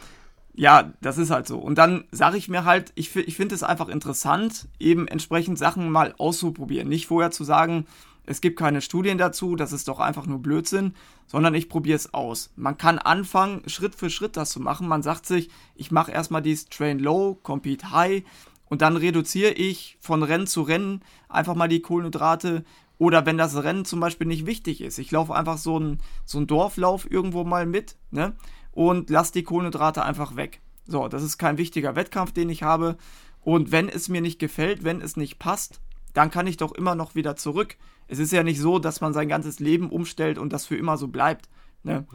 [0.58, 1.60] ja, das ist halt so.
[1.60, 5.92] Und dann sage ich mir halt, ich, ich finde es einfach interessant, eben entsprechend Sachen
[5.92, 6.90] mal auszuprobieren.
[6.90, 7.86] Nicht vorher zu sagen,
[8.26, 10.96] es gibt keine Studien dazu, das ist doch einfach nur Blödsinn,
[11.28, 12.52] sondern ich probiere es aus.
[12.56, 14.88] Man kann anfangen, Schritt für Schritt das zu machen.
[14.88, 18.24] Man sagt sich, ich mache erstmal dieses Train Low, Compete High
[18.66, 22.66] und dann reduziere ich von Rennen zu Rennen einfach mal die Kohlenhydrate.
[22.98, 26.44] Oder wenn das Rennen zum Beispiel nicht wichtig ist, ich laufe einfach so einen so
[26.44, 28.34] Dorflauf irgendwo mal mit ne?
[28.78, 30.62] Und lasse die Kohlenhydrate einfach weg.
[30.86, 32.96] So, das ist kein wichtiger Wettkampf, den ich habe.
[33.42, 35.82] Und wenn es mir nicht gefällt, wenn es nicht passt,
[36.14, 37.76] dann kann ich doch immer noch wieder zurück.
[38.08, 40.96] Es ist ja nicht so, dass man sein ganzes Leben umstellt und das für immer
[40.98, 41.50] so bleibt.
[41.82, 42.06] Ne?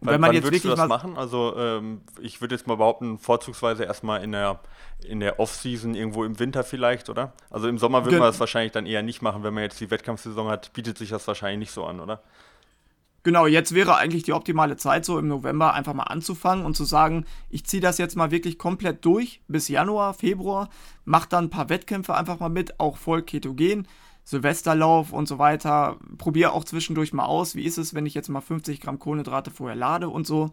[0.00, 1.16] Und wenn man jetzt wirklich du das machen?
[1.16, 4.60] Also ähm, ich würde jetzt mal behaupten, vorzugsweise erstmal in der,
[5.02, 7.32] in der Off-Season irgendwo im Winter vielleicht, oder?
[7.48, 9.90] Also im Sommer würde man das wahrscheinlich dann eher nicht machen, wenn man jetzt die
[9.90, 12.20] Wettkampfsaison hat, bietet sich das wahrscheinlich nicht so an, oder?
[13.22, 16.84] Genau, jetzt wäre eigentlich die optimale Zeit, so im November einfach mal anzufangen und zu
[16.84, 20.70] sagen, ich ziehe das jetzt mal wirklich komplett durch bis Januar, Februar,
[21.04, 23.86] mach dann ein paar Wettkämpfe einfach mal mit, auch voll ketogen,
[24.24, 25.98] Silvesterlauf und so weiter.
[26.16, 29.50] Probiere auch zwischendurch mal aus, wie ist es, wenn ich jetzt mal 50 Gramm Kohlenhydrate
[29.50, 30.52] vorher lade und so.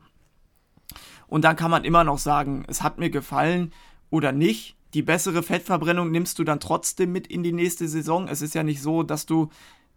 [1.27, 3.71] Und dann kann man immer noch sagen, es hat mir gefallen
[4.09, 4.75] oder nicht.
[4.93, 8.27] Die bessere Fettverbrennung nimmst du dann trotzdem mit in die nächste Saison.
[8.27, 9.49] Es ist ja nicht so, dass du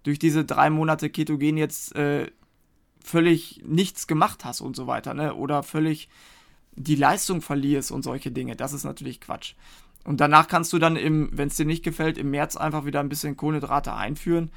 [0.02, 2.30] durch diese drei Monate Ketogen jetzt äh,
[3.02, 5.34] völlig nichts gemacht hast und so weiter, ne?
[5.34, 6.08] Oder völlig
[6.72, 8.56] die Leistung verlierst und solche Dinge.
[8.56, 9.54] Das ist natürlich Quatsch.
[10.04, 13.00] Und danach kannst du dann im, wenn es dir nicht gefällt, im März einfach wieder
[13.00, 14.50] ein bisschen Kohlenhydrate einführen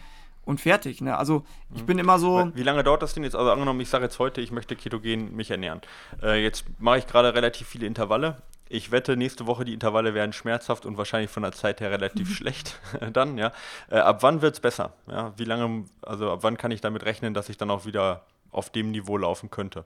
[0.46, 1.02] und fertig.
[1.02, 1.18] Ne?
[1.18, 1.86] Also ich mhm.
[1.86, 2.52] bin immer so.
[2.54, 3.36] Wie lange dauert das denn jetzt?
[3.36, 5.82] Also angenommen, ich sage jetzt heute, ich möchte ketogen mich ernähren.
[6.22, 8.42] Äh, jetzt mache ich gerade relativ viele Intervalle.
[8.70, 12.34] Ich wette, nächste Woche die Intervalle werden schmerzhaft und wahrscheinlich von der Zeit her relativ
[12.36, 12.80] schlecht
[13.14, 13.52] dann, ja.
[13.90, 14.94] Äh, ab wann wird es besser?
[15.08, 15.34] Ja?
[15.38, 18.70] Wie lange, also ab wann kann ich damit rechnen, dass ich dann auch wieder auf
[18.70, 19.86] dem Niveau laufen könnte.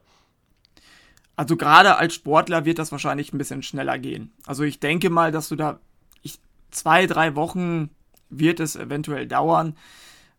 [1.36, 4.32] Also gerade als Sportler wird das wahrscheinlich ein bisschen schneller gehen.
[4.46, 5.80] Also ich denke mal, dass du da
[6.24, 6.40] ich,
[6.72, 7.90] zwei, drei Wochen
[8.30, 9.76] wird es eventuell dauern,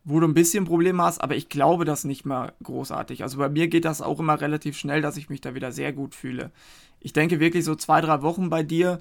[0.03, 3.23] wo du ein bisschen Probleme hast, aber ich glaube das nicht mal großartig.
[3.23, 5.93] Also bei mir geht das auch immer relativ schnell, dass ich mich da wieder sehr
[5.93, 6.51] gut fühle.
[6.99, 8.99] Ich denke wirklich so zwei, drei Wochen bei dir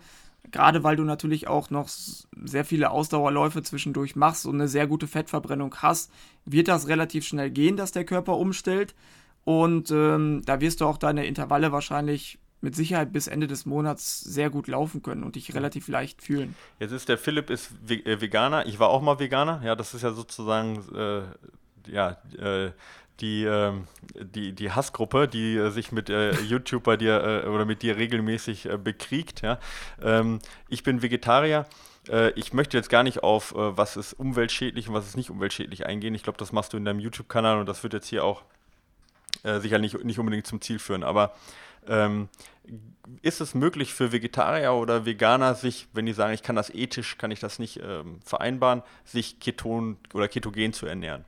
[0.51, 5.07] Gerade weil du natürlich auch noch sehr viele Ausdauerläufe zwischendurch machst und eine sehr gute
[5.07, 6.11] Fettverbrennung hast,
[6.45, 8.95] wird das relativ schnell gehen, dass der Körper umstellt.
[9.45, 14.21] Und ähm, da wirst du auch deine Intervalle wahrscheinlich mit Sicherheit bis Ende des Monats
[14.21, 16.55] sehr gut laufen können und dich relativ leicht fühlen.
[16.81, 18.67] Jetzt ist der Philipp ist äh, Veganer.
[18.67, 19.61] Ich war auch mal Veganer.
[19.65, 21.23] Ja, das ist ja sozusagen äh,
[21.91, 22.73] ja, äh,
[23.21, 23.73] die, äh,
[24.15, 28.69] die, die Hassgruppe, die äh, sich mit äh, YouTube bei dir oder mit dir regelmäßig
[28.83, 29.43] bekriegt.
[29.43, 29.59] Ja?
[30.03, 31.67] Ähm, ich bin Vegetarier.
[32.37, 36.15] Ich möchte jetzt gar nicht auf, was ist umweltschädlich und was ist nicht umweltschädlich eingehen.
[36.15, 38.45] Ich glaube, das machst du in deinem YouTube-Kanal und das wird jetzt hier auch
[39.43, 41.03] sicher nicht, nicht unbedingt zum Ziel führen.
[41.03, 41.35] Aber
[41.87, 42.29] ähm,
[43.23, 47.19] ist es möglich für Vegetarier oder Veganer, sich, wenn die sagen, ich kann das ethisch,
[47.19, 51.25] kann ich das nicht ähm, vereinbaren, sich keton oder ketogen zu ernähren?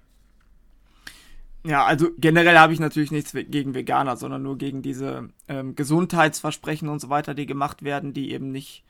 [1.65, 6.89] Ja, also generell habe ich natürlich nichts gegen Veganer, sondern nur gegen diese ähm, Gesundheitsversprechen
[6.89, 8.83] und so weiter, die gemacht werden, die eben nicht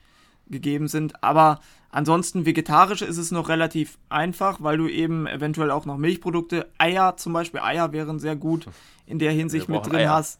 [0.47, 1.23] gegeben sind.
[1.23, 6.69] Aber ansonsten vegetarisch ist es noch relativ einfach, weil du eben eventuell auch noch Milchprodukte,
[6.77, 8.67] Eier zum Beispiel, Eier wären sehr gut
[9.05, 10.11] in der Hinsicht mit drin Eier.
[10.11, 10.39] hast.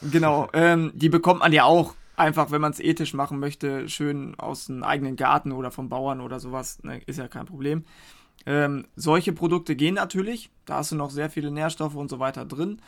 [0.00, 4.34] Genau, ähm, die bekommt man ja auch einfach, wenn man es ethisch machen möchte, schön
[4.38, 7.84] aus dem eigenen Garten oder vom Bauern oder sowas, ne, ist ja kein Problem.
[8.46, 12.44] Ähm, solche Produkte gehen natürlich, da hast du noch sehr viele Nährstoffe und so weiter
[12.44, 12.80] drin.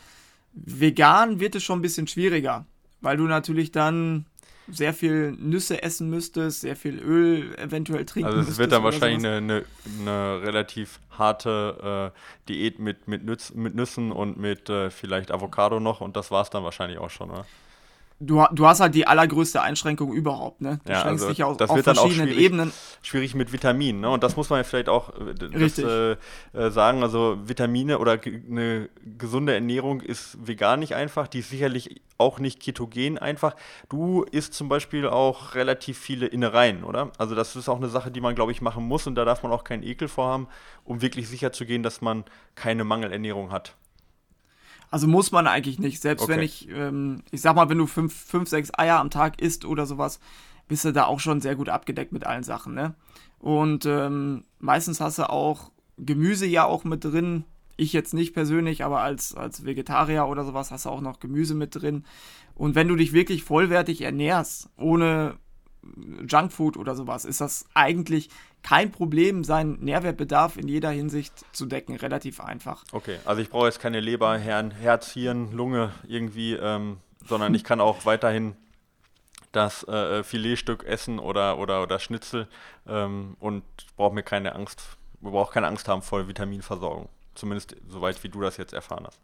[0.53, 2.65] Vegan wird es schon ein bisschen schwieriger,
[2.99, 4.25] weil du natürlich dann
[4.67, 9.25] sehr viel Nüsse essen müsstest, sehr viel Öl eventuell trinken Also es wird dann wahrscheinlich
[9.25, 9.65] eine, eine,
[9.99, 15.79] eine, relativ harte äh, Diät mit, mit, Nütz, mit Nüssen und mit äh, vielleicht Avocado
[15.79, 17.45] noch und das war es dann wahrscheinlich auch schon, oder?
[18.21, 20.79] Du, du hast halt die allergrößte Einschränkung überhaupt, ne?
[20.85, 22.73] Du ja, schränkst also dich auf, das auf wird dann verschiedenen auch schwierig, Ebenen.
[23.01, 24.09] Schwierig mit Vitaminen, ne?
[24.09, 26.15] Und das muss man ja vielleicht auch äh, das, äh,
[26.53, 27.03] äh, sagen.
[27.03, 32.61] Also Vitamine oder eine gesunde Ernährung ist vegan nicht einfach, die ist sicherlich auch nicht
[32.61, 33.55] ketogen einfach.
[33.89, 37.11] Du isst zum Beispiel auch relativ viele Innereien, oder?
[37.17, 39.43] Also das ist auch eine Sache, die man, glaube ich, machen muss und da darf
[39.43, 40.47] man auch keinen Ekel vorhaben,
[40.85, 42.23] um wirklich sicher zu gehen, dass man
[42.55, 43.75] keine Mangelernährung hat.
[44.91, 46.01] Also muss man eigentlich nicht.
[46.01, 46.33] Selbst okay.
[46.33, 49.65] wenn ich, ähm, ich sag mal, wenn du fünf, fünf, sechs Eier am Tag isst
[49.65, 50.19] oder sowas,
[50.67, 52.93] bist du da auch schon sehr gut abgedeckt mit allen Sachen, ne?
[53.39, 57.45] Und ähm, meistens hast du auch Gemüse ja auch mit drin.
[57.77, 61.55] Ich jetzt nicht persönlich, aber als, als Vegetarier oder sowas hast du auch noch Gemüse
[61.55, 62.03] mit drin.
[62.53, 65.37] Und wenn du dich wirklich vollwertig ernährst, ohne
[66.27, 68.29] Junkfood oder sowas, ist das eigentlich
[68.63, 71.95] kein Problem, seinen Nährwertbedarf in jeder Hinsicht zu decken.
[71.95, 72.83] Relativ einfach.
[72.91, 76.97] Okay, also ich brauche jetzt keine Leber, Herz, Hirn, Lunge irgendwie, ähm,
[77.27, 78.55] sondern ich kann auch weiterhin
[79.51, 82.47] das äh, Filetstück essen oder, oder, oder Schnitzel
[82.87, 83.63] ähm, und
[83.97, 84.81] brauche mir keine Angst,
[85.19, 87.09] brauche keine Angst haben vor Vitaminversorgung.
[87.35, 89.19] Zumindest soweit, wie du das jetzt erfahren hast.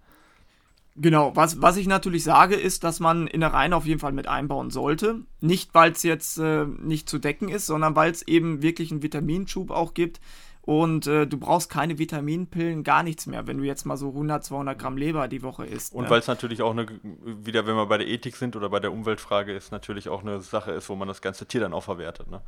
[0.99, 4.71] Genau, was, was ich natürlich sage, ist, dass man Innereien auf jeden Fall mit einbauen
[4.71, 5.21] sollte.
[5.41, 9.03] Nicht, weil es jetzt äh, nicht zu decken ist, sondern weil es eben wirklich einen
[9.03, 10.19] Vitaminschub auch gibt
[10.67, 14.43] und äh, du brauchst keine Vitaminpillen, gar nichts mehr, wenn du jetzt mal so 100,
[14.43, 15.93] 200 Gramm Leber die Woche isst.
[15.93, 16.09] Und ne?
[16.09, 16.87] weil es natürlich auch eine,
[17.23, 20.41] wieder, wenn wir bei der Ethik sind oder bei der Umweltfrage ist, natürlich auch eine
[20.41, 22.29] Sache ist, wo man das ganze Tier dann auch verwertet.
[22.29, 22.41] Ne?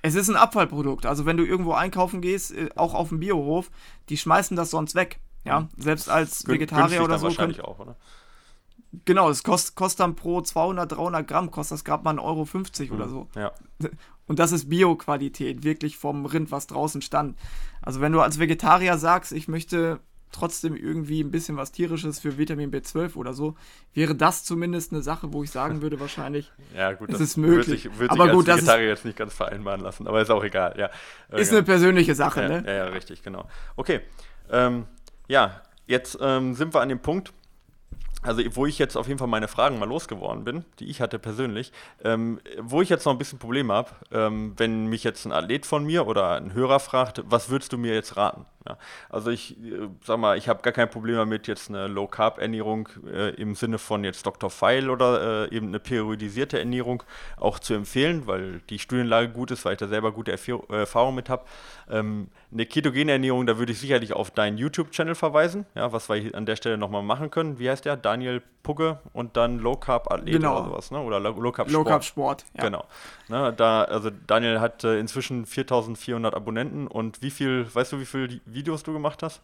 [0.00, 1.06] Es ist ein Abfallprodukt.
[1.06, 3.68] Also wenn du irgendwo einkaufen gehst, äh, auch auf dem Biohof,
[4.10, 5.18] die schmeißen das sonst weg.
[5.44, 7.24] Ja, selbst als Vegetarier oder so.
[7.26, 7.96] wahrscheinlich Könnt, auch, oder?
[9.04, 12.44] genau, es kostet, kostet dann pro 200, 300 Gramm, kostet das gerade mal 1,50 Euro
[12.44, 13.28] 50 oder so.
[13.34, 13.52] Ja.
[14.26, 17.36] Und das ist Bio-Qualität, wirklich vom Rind, was draußen stand.
[17.82, 20.00] Also wenn du als Vegetarier sagst, ich möchte
[20.32, 23.54] trotzdem irgendwie ein bisschen was tierisches für Vitamin B12 oder so,
[23.92, 27.36] wäre das zumindest eine Sache, wo ich sagen würde, wahrscheinlich, Ja, gut, Es das ist
[27.36, 27.84] möglich.
[27.84, 30.30] Wird sich, wird Aber sich gut, als Vegetarier jetzt nicht ganz vereinbaren lassen, aber ist
[30.30, 30.90] auch egal, ja.
[31.38, 31.58] ist Ja.
[31.58, 32.64] eine persönliche Sache, ja, ne?
[32.66, 33.46] ja, ja, richtig, genau.
[33.76, 34.00] Okay,
[34.50, 34.86] ähm,
[35.28, 37.32] ja, jetzt ähm, sind wir an dem Punkt,
[38.24, 41.18] also wo ich jetzt auf jeden Fall meine Fragen mal losgeworden bin, die ich hatte
[41.18, 41.72] persönlich,
[42.02, 45.66] ähm, wo ich jetzt noch ein bisschen Probleme habe, ähm, wenn mich jetzt ein Athlet
[45.66, 48.46] von mir oder ein Hörer fragt, was würdest du mir jetzt raten?
[48.66, 48.78] Ja,
[49.10, 53.34] also ich äh, sag mal, ich habe gar kein Problem damit, jetzt eine Low-Carb-Ernährung äh,
[53.34, 54.48] im Sinne von jetzt Dr.
[54.48, 57.02] Feil oder äh, eben eine periodisierte Ernährung
[57.36, 60.76] auch zu empfehlen, weil die Studienlage gut ist, weil ich da selber gute Erf- äh,
[60.78, 61.44] Erfahrung mit habe.
[61.90, 66.34] Ähm, eine ketogene Ernährung, da würde ich sicherlich auf deinen YouTube-Channel verweisen, ja, was wir
[66.34, 67.58] an der Stelle nochmal machen können.
[67.58, 67.98] Wie heißt der?
[68.14, 70.58] Daniel Pugge und dann Low Carb Athlet Genau.
[70.60, 71.00] oder sowas, ne?
[71.00, 71.88] Oder Low Low Carb Low Sport.
[71.88, 72.44] Carb Sport.
[72.56, 72.62] Ja.
[72.64, 72.84] Genau.
[73.28, 78.06] Ne, da, also Daniel hat äh, inzwischen 4400 Abonnenten und wie viel, weißt du, wie
[78.06, 79.42] viele Videos du gemacht hast?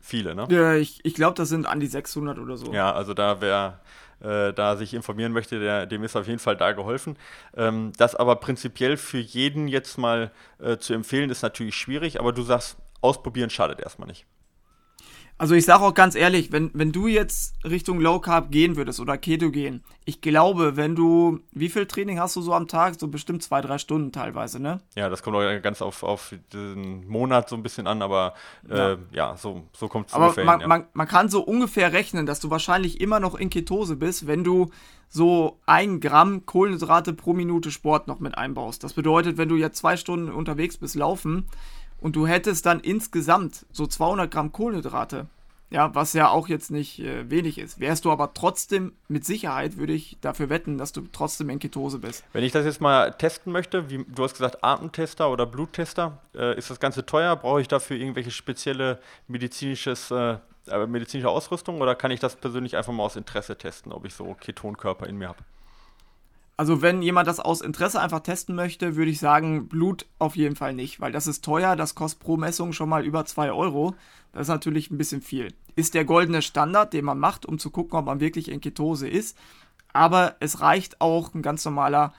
[0.00, 0.46] Viele, ne?
[0.50, 2.72] Ja, ich ich glaube, das sind an die 600 oder so.
[2.72, 3.80] Ja, also da wer
[4.20, 7.16] äh, da sich informieren möchte, der, dem ist auf jeden Fall da geholfen.
[7.56, 12.32] Ähm, das aber prinzipiell für jeden jetzt mal äh, zu empfehlen, ist natürlich schwierig, aber
[12.32, 14.24] du sagst, ausprobieren schadet erstmal nicht.
[15.36, 19.00] Also ich sage auch ganz ehrlich, wenn, wenn du jetzt Richtung Low Carb gehen würdest
[19.00, 22.94] oder Keto gehen, ich glaube, wenn du, wie viel Training hast du so am Tag?
[23.00, 24.80] So bestimmt zwei, drei Stunden teilweise, ne?
[24.94, 28.34] Ja, das kommt auch ganz auf, auf den Monat so ein bisschen an, aber
[28.70, 28.98] äh, ja.
[29.12, 29.36] Ja.
[29.36, 30.62] so, so kommt es Aber ungefähr man, hin.
[30.62, 30.68] Ja.
[30.68, 34.44] man, man kann so ungefähr rechnen, dass du wahrscheinlich immer noch in Ketose bist, wenn
[34.44, 34.70] du
[35.08, 38.84] so ein Gramm Kohlenhydrate pro Minute Sport noch mit einbaust.
[38.84, 41.46] Das bedeutet, wenn du jetzt zwei Stunden unterwegs bist, laufen
[42.04, 45.26] und du hättest dann insgesamt so 200 Gramm Kohlenhydrate,
[45.70, 49.78] ja, was ja auch jetzt nicht äh, wenig ist, wärst du aber trotzdem mit Sicherheit,
[49.78, 52.22] würde ich dafür wetten, dass du trotzdem in Ketose bist.
[52.34, 56.58] Wenn ich das jetzt mal testen möchte, wie du hast gesagt, Atemtester oder Bluttester, äh,
[56.58, 57.36] ist das Ganze teuer?
[57.36, 60.36] Brauche ich dafür irgendwelche spezielle medizinisches, äh,
[60.66, 64.12] äh, medizinische Ausrüstung oder kann ich das persönlich einfach mal aus Interesse testen, ob ich
[64.12, 65.38] so Ketonkörper in mir habe?
[66.56, 70.54] Also wenn jemand das aus Interesse einfach testen möchte, würde ich sagen, Blut auf jeden
[70.54, 73.94] Fall nicht, weil das ist teuer, das kostet pro Messung schon mal über 2 Euro.
[74.32, 75.52] Das ist natürlich ein bisschen viel.
[75.74, 79.08] Ist der goldene Standard, den man macht, um zu gucken, ob man wirklich in Ketose
[79.08, 79.36] ist.
[79.92, 82.12] Aber es reicht auch ein ganz normaler,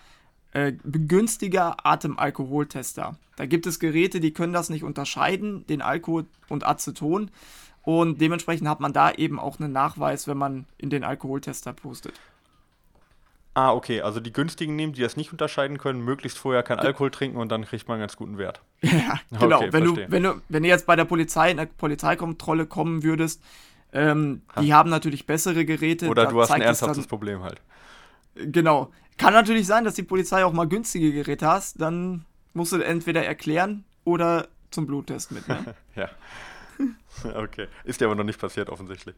[0.51, 3.17] äh, begünstiger Atemalkoholtester.
[3.35, 7.31] Da gibt es Geräte, die können das nicht unterscheiden, den Alkohol und Aceton.
[7.83, 12.13] Und dementsprechend hat man da eben auch einen Nachweis, wenn man in den Alkoholtester pustet.
[13.55, 17.09] Ah, okay, also die günstigen nehmen, die das nicht unterscheiden können, möglichst vorher kein Alkohol
[17.09, 18.61] trinken und dann kriegt man einen ganz guten Wert.
[18.81, 19.57] Ja, genau.
[19.57, 23.01] Okay, wenn, du, wenn, du, wenn du jetzt bei der Polizei in der Polizeikontrolle kommen
[23.01, 23.41] würdest,
[23.93, 26.09] ähm, die haben natürlich bessere Geräte.
[26.09, 27.61] Oder du hast ein ernsthaftes Problem halt.
[28.35, 28.91] Dann, genau.
[29.17, 31.79] Kann natürlich sein, dass die Polizei auch mal günstige Geräte hast.
[31.79, 35.47] Dann musst du entweder erklären oder zum Bluttest mit.
[35.47, 35.75] Ne?
[35.95, 36.09] Ja.
[37.23, 37.67] Okay.
[37.85, 39.15] Ist dir aber noch nicht passiert, offensichtlich.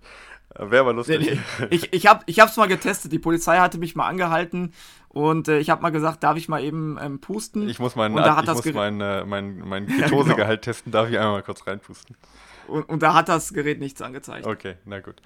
[0.53, 1.39] Äh, Wäre aber lustig.
[1.71, 3.11] ich ich habe es mal getestet.
[3.11, 4.73] Die Polizei hatte mich mal angehalten
[5.09, 7.67] und äh, ich habe mal gesagt, darf ich mal eben ähm, pusten?
[7.67, 10.91] Ich muss meinen da ich muss Gerät- mein, äh, mein, mein Ketosegehalt testen.
[10.91, 12.15] Darf ich einmal mal kurz reinpusten?
[12.67, 14.45] und, und da hat das Gerät nichts angezeigt.
[14.45, 15.21] Okay, na gut.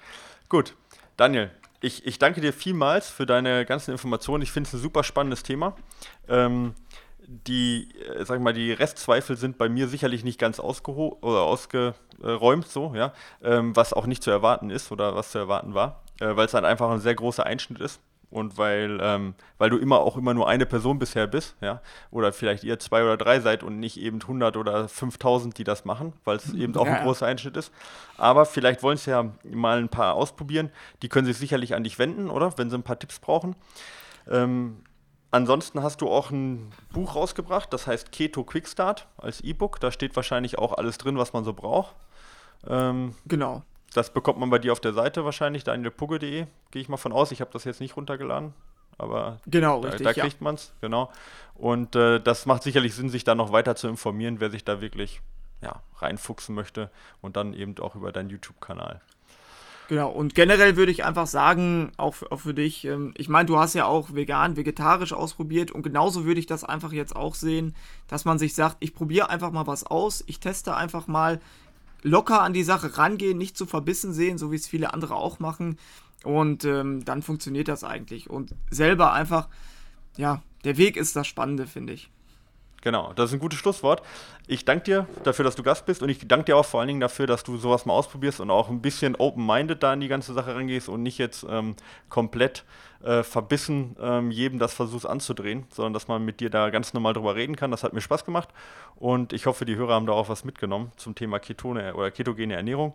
[0.48, 0.74] Gut,
[1.16, 4.42] Daniel, ich, ich danke dir vielmals für deine ganzen Informationen.
[4.42, 5.74] Ich finde es ein super spannendes Thema.
[6.28, 6.74] Ähm,
[7.46, 12.92] die, äh, sag ich mal, die Restzweifel sind bei mir sicherlich nicht ganz ausgeräumt, so,
[12.94, 13.12] ja,
[13.42, 16.52] ähm, was auch nicht zu erwarten ist oder was zu erwarten war, äh, weil es
[16.52, 20.34] dann einfach ein sehr großer Einschnitt ist und weil, ähm, weil du immer auch immer
[20.34, 21.80] nur eine Person bisher bist, ja,
[22.10, 25.84] oder vielleicht ihr zwei oder drei seid und nicht eben 100 oder 5000, die das
[25.84, 27.72] machen, weil es eben auch Ja, ein großer Einschnitt ist.
[28.16, 30.70] Aber vielleicht wollen es ja mal ein paar ausprobieren.
[31.02, 32.56] Die können sich sicherlich an dich wenden, oder?
[32.56, 33.54] Wenn sie ein paar Tipps brauchen.
[34.30, 34.78] Ähm,
[35.32, 39.80] ansonsten hast du auch ein Buch rausgebracht, das heißt Keto Quickstart als E-Book.
[39.80, 41.94] Da steht wahrscheinlich auch alles drin, was man so braucht.
[42.68, 43.62] Ähm, Genau.
[43.94, 47.32] das bekommt man bei dir auf der Seite wahrscheinlich, danielpugge.de, gehe ich mal von aus.
[47.32, 48.54] Ich habe das jetzt nicht runtergeladen,
[48.98, 50.04] aber Genau, da, richtig.
[50.04, 50.22] da ja.
[50.22, 51.10] kriegt man es, genau.
[51.54, 54.80] Und äh, das macht sicherlich Sinn, sich da noch weiter zu informieren, wer sich da
[54.80, 55.20] wirklich
[55.60, 59.00] ja, reinfuchsen möchte und dann eben auch über deinen YouTube-Kanal.
[59.88, 63.58] Genau, und generell würde ich einfach sagen, auch, auch für dich, ähm, ich meine, du
[63.58, 67.74] hast ja auch vegan, vegetarisch ausprobiert und genauso würde ich das einfach jetzt auch sehen,
[68.08, 71.40] dass man sich sagt, ich probiere einfach mal was aus, ich teste einfach mal
[72.02, 75.40] locker an die Sache rangehen, nicht zu verbissen sehen, so wie es viele andere auch
[75.40, 75.78] machen
[76.24, 79.48] und ähm, dann funktioniert das eigentlich und selber einfach,
[80.16, 82.08] ja, der Weg ist das Spannende, finde ich.
[82.82, 84.02] Genau, das ist ein gutes Schlusswort.
[84.48, 86.88] Ich danke dir dafür, dass du Gast bist und ich danke dir auch vor allen
[86.88, 90.08] Dingen dafür, dass du sowas mal ausprobierst und auch ein bisschen open-minded da in die
[90.08, 91.76] ganze Sache rangehst und nicht jetzt ähm,
[92.08, 92.64] komplett
[93.04, 97.12] äh, verbissen ähm, jedem das versuchst anzudrehen, sondern dass man mit dir da ganz normal
[97.12, 97.70] drüber reden kann.
[97.70, 98.48] Das hat mir Spaß gemacht
[98.96, 102.54] und ich hoffe, die Hörer haben da auch was mitgenommen zum Thema Ketone oder ketogene
[102.54, 102.94] Ernährung.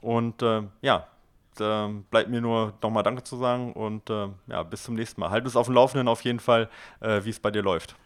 [0.00, 1.08] Und äh, ja,
[1.56, 5.30] da bleibt mir nur nochmal Danke zu sagen und äh, ja, bis zum nächsten Mal.
[5.30, 6.68] Halt uns auf dem Laufenden auf jeden Fall,
[7.00, 7.96] äh, wie es bei dir läuft.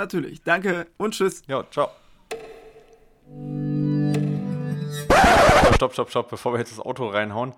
[0.00, 0.42] Natürlich.
[0.42, 1.42] Danke und tschüss.
[1.46, 1.90] Ja, ciao.
[5.74, 6.30] Stopp, stopp, stopp.
[6.30, 7.52] Bevor wir jetzt das Auto reinhauen,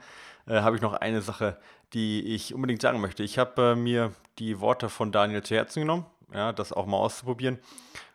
[0.49, 1.57] äh, habe ich noch eine Sache,
[1.93, 3.23] die ich unbedingt sagen möchte.
[3.23, 6.97] Ich habe äh, mir die Worte von Daniel zu Herzen genommen, ja, das auch mal
[6.97, 7.61] auszuprobieren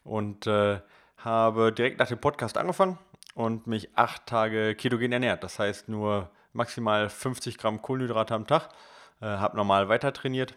[0.03, 0.81] und äh,
[1.15, 2.99] habe direkt nach dem Podcast angefangen
[3.33, 5.41] und mich acht Tage ketogen ernährt.
[5.41, 8.67] Das heißt nur maximal 50 Gramm Kohlenhydrate am Tag.
[9.21, 10.53] Äh, habe normal weiter trainiert,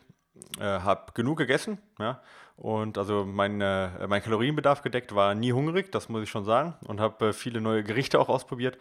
[0.59, 2.21] äh, habe genug gegessen, ja,
[2.61, 6.75] und also mein, äh, mein Kalorienbedarf gedeckt, war nie hungrig, das muss ich schon sagen.
[6.87, 8.77] Und habe äh, viele neue Gerichte auch ausprobiert.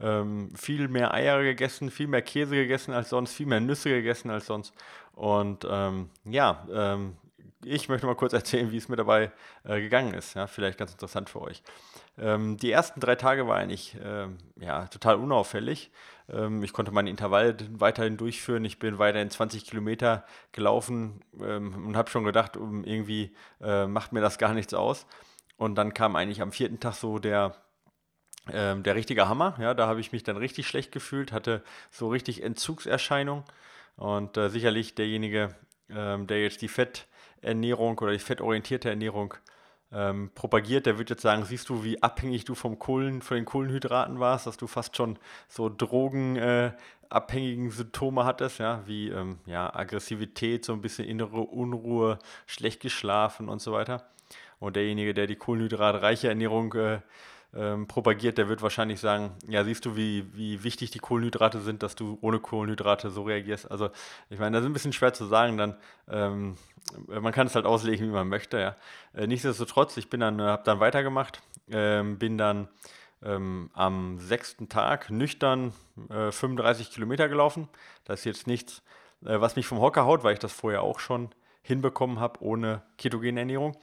[0.00, 4.30] Ähm, viel mehr Eier gegessen, viel mehr Käse gegessen als sonst, viel mehr Nüsse gegessen
[4.30, 4.72] als sonst.
[5.16, 7.16] Und ähm, ja, ähm,
[7.64, 9.32] ich möchte mal kurz erzählen, wie es mir dabei
[9.64, 10.34] äh, gegangen ist.
[10.34, 11.62] Ja, vielleicht ganz interessant für euch.
[12.18, 15.90] Ähm, die ersten drei Tage war eigentlich ähm, ja, total unauffällig.
[16.28, 18.64] Ähm, ich konnte meine Intervalle weiterhin durchführen.
[18.64, 24.12] Ich bin weiterhin 20 Kilometer gelaufen ähm, und habe schon gedacht, um, irgendwie äh, macht
[24.12, 25.06] mir das gar nichts aus.
[25.56, 27.56] Und dann kam eigentlich am vierten Tag so der,
[28.52, 29.56] ähm, der richtige Hammer.
[29.58, 33.44] Ja, da habe ich mich dann richtig schlecht gefühlt, hatte so richtig Entzugserscheinung.
[33.96, 35.54] Und äh, sicherlich derjenige,
[35.88, 36.68] ähm, der jetzt die
[37.44, 39.34] Fetternährung oder die fettorientierte Ernährung
[39.92, 43.44] ähm, propagiert, der wird jetzt sagen, siehst du, wie abhängig du vom Kohlen, von den
[43.44, 49.72] Kohlenhydraten warst, dass du fast schon so drogenabhängigen äh, Symptome hattest, ja, wie ähm, ja,
[49.74, 54.08] Aggressivität, so ein bisschen innere Unruhe, schlecht geschlafen und so weiter.
[54.58, 57.00] Und derjenige, der die kohlenhydratreiche Ernährung äh,
[57.56, 61.82] ähm, propagiert, der wird wahrscheinlich sagen, ja, siehst du, wie, wie wichtig die Kohlenhydrate sind,
[61.82, 63.70] dass du ohne Kohlenhydrate so reagierst.
[63.70, 63.90] Also
[64.30, 65.76] ich meine, das ist ein bisschen schwer zu sagen, dann
[66.08, 66.56] ähm,
[67.06, 68.76] man kann es halt auslegen, wie man möchte, ja.
[69.14, 72.68] Äh, nichtsdestotrotz, ich bin dann, äh, habe dann weitergemacht, ähm, bin dann
[73.22, 75.72] ähm, am sechsten Tag nüchtern
[76.10, 77.68] äh, 35 Kilometer gelaufen.
[78.04, 78.82] Das ist jetzt nichts,
[79.24, 81.30] äh, was mich vom Hocker haut, weil ich das vorher auch schon
[81.62, 83.76] hinbekommen habe ohne ketogene Ernährung.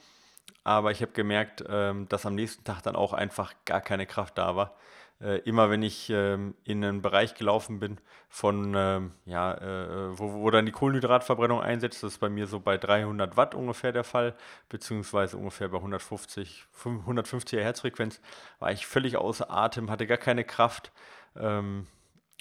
[0.64, 4.38] Aber ich habe gemerkt, ähm, dass am nächsten Tag dann auch einfach gar keine Kraft
[4.38, 4.76] da war.
[5.20, 7.98] Äh, immer wenn ich ähm, in einen Bereich gelaufen bin,
[8.28, 12.60] von, ähm, ja, äh, wo, wo dann die Kohlenhydratverbrennung einsetzt, das ist bei mir so
[12.60, 14.34] bei 300 Watt ungefähr der Fall,
[14.68, 18.20] beziehungsweise ungefähr bei 150, 150er Herzfrequenz,
[18.58, 20.92] war ich völlig außer Atem, hatte gar keine Kraft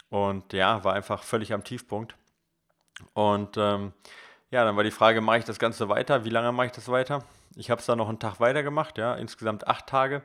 [0.10, 2.16] und ja, war einfach völlig am Tiefpunkt.
[3.14, 3.94] Und ähm,
[4.50, 6.26] ja, dann war die Frage, mache ich das Ganze weiter?
[6.26, 7.24] Wie lange mache ich das weiter?
[7.56, 10.24] Ich habe es dann noch einen Tag weiter gemacht, ja, insgesamt acht Tage.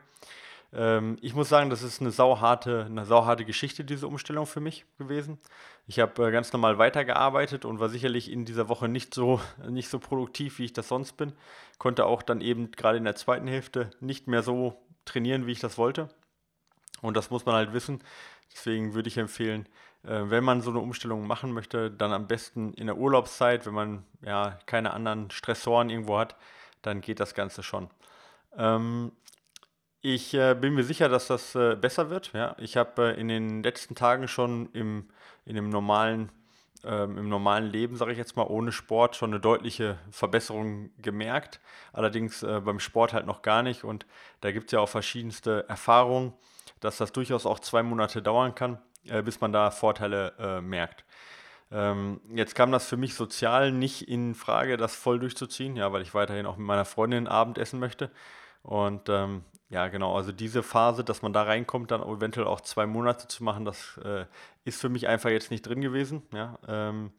[0.72, 4.84] Ähm, ich muss sagen, das ist eine sauharte, eine sauharte Geschichte, diese Umstellung für mich
[4.98, 5.38] gewesen.
[5.86, 9.88] Ich habe äh, ganz normal weitergearbeitet und war sicherlich in dieser Woche nicht so, nicht
[9.88, 11.32] so produktiv, wie ich das sonst bin.
[11.78, 15.60] Konnte auch dann eben gerade in der zweiten Hälfte nicht mehr so trainieren, wie ich
[15.60, 16.08] das wollte.
[17.02, 18.02] Und das muss man halt wissen.
[18.52, 19.68] Deswegen würde ich empfehlen,
[20.02, 23.74] äh, wenn man so eine Umstellung machen möchte, dann am besten in der Urlaubszeit, wenn
[23.74, 26.36] man ja keine anderen Stressoren irgendwo hat,
[26.86, 27.88] dann geht das Ganze schon.
[28.56, 29.12] Ähm,
[30.00, 32.32] ich äh, bin mir sicher, dass das äh, besser wird.
[32.32, 32.54] Ja?
[32.58, 35.08] Ich habe äh, in den letzten Tagen schon im,
[35.44, 36.30] in dem normalen,
[36.84, 41.60] ähm, im normalen Leben, sage ich jetzt mal, ohne Sport schon eine deutliche Verbesserung gemerkt.
[41.92, 43.82] Allerdings äh, beim Sport halt noch gar nicht.
[43.82, 44.06] Und
[44.42, 46.32] da gibt es ja auch verschiedenste Erfahrungen,
[46.78, 51.04] dass das durchaus auch zwei Monate dauern kann, äh, bis man da Vorteile äh, merkt.
[51.70, 56.02] Ähm, jetzt kam das für mich sozial nicht in Frage, das voll durchzuziehen, ja, weil
[56.02, 58.10] ich weiterhin auch mit meiner Freundin Abend essen möchte.
[58.62, 62.86] Und ähm, ja, genau, also diese Phase, dass man da reinkommt, dann eventuell auch zwei
[62.86, 64.26] Monate zu machen, das äh,
[64.64, 66.22] ist für mich einfach jetzt nicht drin gewesen.
[66.32, 66.58] Ja.
[66.68, 67.12] Ähm,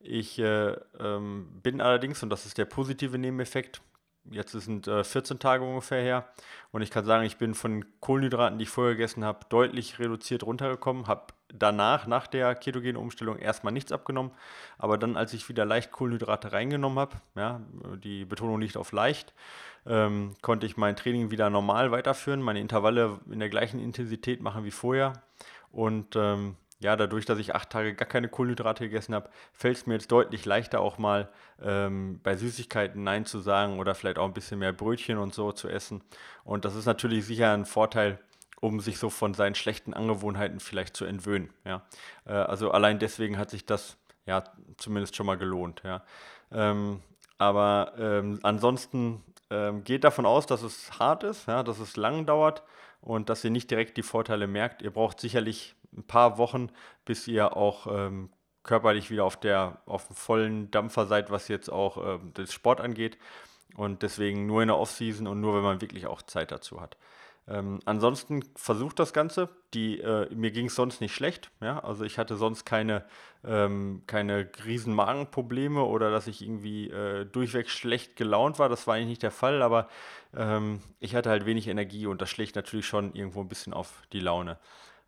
[0.00, 3.82] ich äh, ähm, bin allerdings, und das ist der positive Nebeneffekt,
[4.30, 6.28] jetzt sind äh, 14 Tage ungefähr her,
[6.72, 10.42] und ich kann sagen, ich bin von Kohlenhydraten, die ich vorher gegessen habe, deutlich reduziert
[10.42, 14.32] runtergekommen, habe danach, nach der ketogenen Umstellung, erstmal nichts abgenommen.
[14.78, 17.60] Aber dann, als ich wieder leicht Kohlenhydrate reingenommen habe, ja,
[18.02, 19.34] die Betonung liegt auf leicht,
[19.86, 24.64] ähm, konnte ich mein Training wieder normal weiterführen, meine Intervalle in der gleichen Intensität machen
[24.64, 25.12] wie vorher.
[25.70, 29.86] Und ähm, ja, dadurch, dass ich acht Tage gar keine Kohlenhydrate gegessen habe, fällt es
[29.86, 31.30] mir jetzt deutlich leichter auch mal
[31.62, 35.52] ähm, bei Süßigkeiten Nein zu sagen oder vielleicht auch ein bisschen mehr Brötchen und so
[35.52, 36.02] zu essen.
[36.44, 38.18] Und das ist natürlich sicher ein Vorteil,
[38.60, 41.50] um sich so von seinen schlechten Angewohnheiten vielleicht zu entwöhnen.
[41.64, 41.82] Ja.
[42.24, 43.96] Äh, also allein deswegen hat sich das
[44.26, 44.44] ja
[44.76, 45.82] zumindest schon mal gelohnt.
[45.84, 46.02] Ja.
[46.50, 47.02] Ähm,
[47.38, 52.26] aber ähm, ansonsten ähm, geht davon aus, dass es hart ist, ja, dass es lang
[52.26, 52.62] dauert
[53.00, 54.82] und dass ihr nicht direkt die Vorteile merkt.
[54.82, 56.70] Ihr braucht sicherlich ein paar Wochen,
[57.04, 58.30] bis ihr auch ähm,
[58.62, 62.80] körperlich wieder auf der auf dem vollen Dampfer seid, was jetzt auch ähm, das Sport
[62.80, 63.18] angeht.
[63.76, 66.96] Und deswegen nur in der Offseason und nur, wenn man wirklich auch Zeit dazu hat.
[67.48, 69.48] Ähm, ansonsten versucht das Ganze.
[69.72, 71.50] Die, äh, mir ging es sonst nicht schlecht.
[71.60, 71.78] Ja?
[71.80, 73.04] Also ich hatte sonst keine,
[73.44, 78.68] ähm, keine riesen Magenprobleme oder dass ich irgendwie äh, durchweg schlecht gelaunt war.
[78.68, 79.88] Das war eigentlich nicht der Fall, aber
[80.34, 83.92] ähm, ich hatte halt wenig Energie und das schlägt natürlich schon irgendwo ein bisschen auf
[84.12, 84.58] die Laune.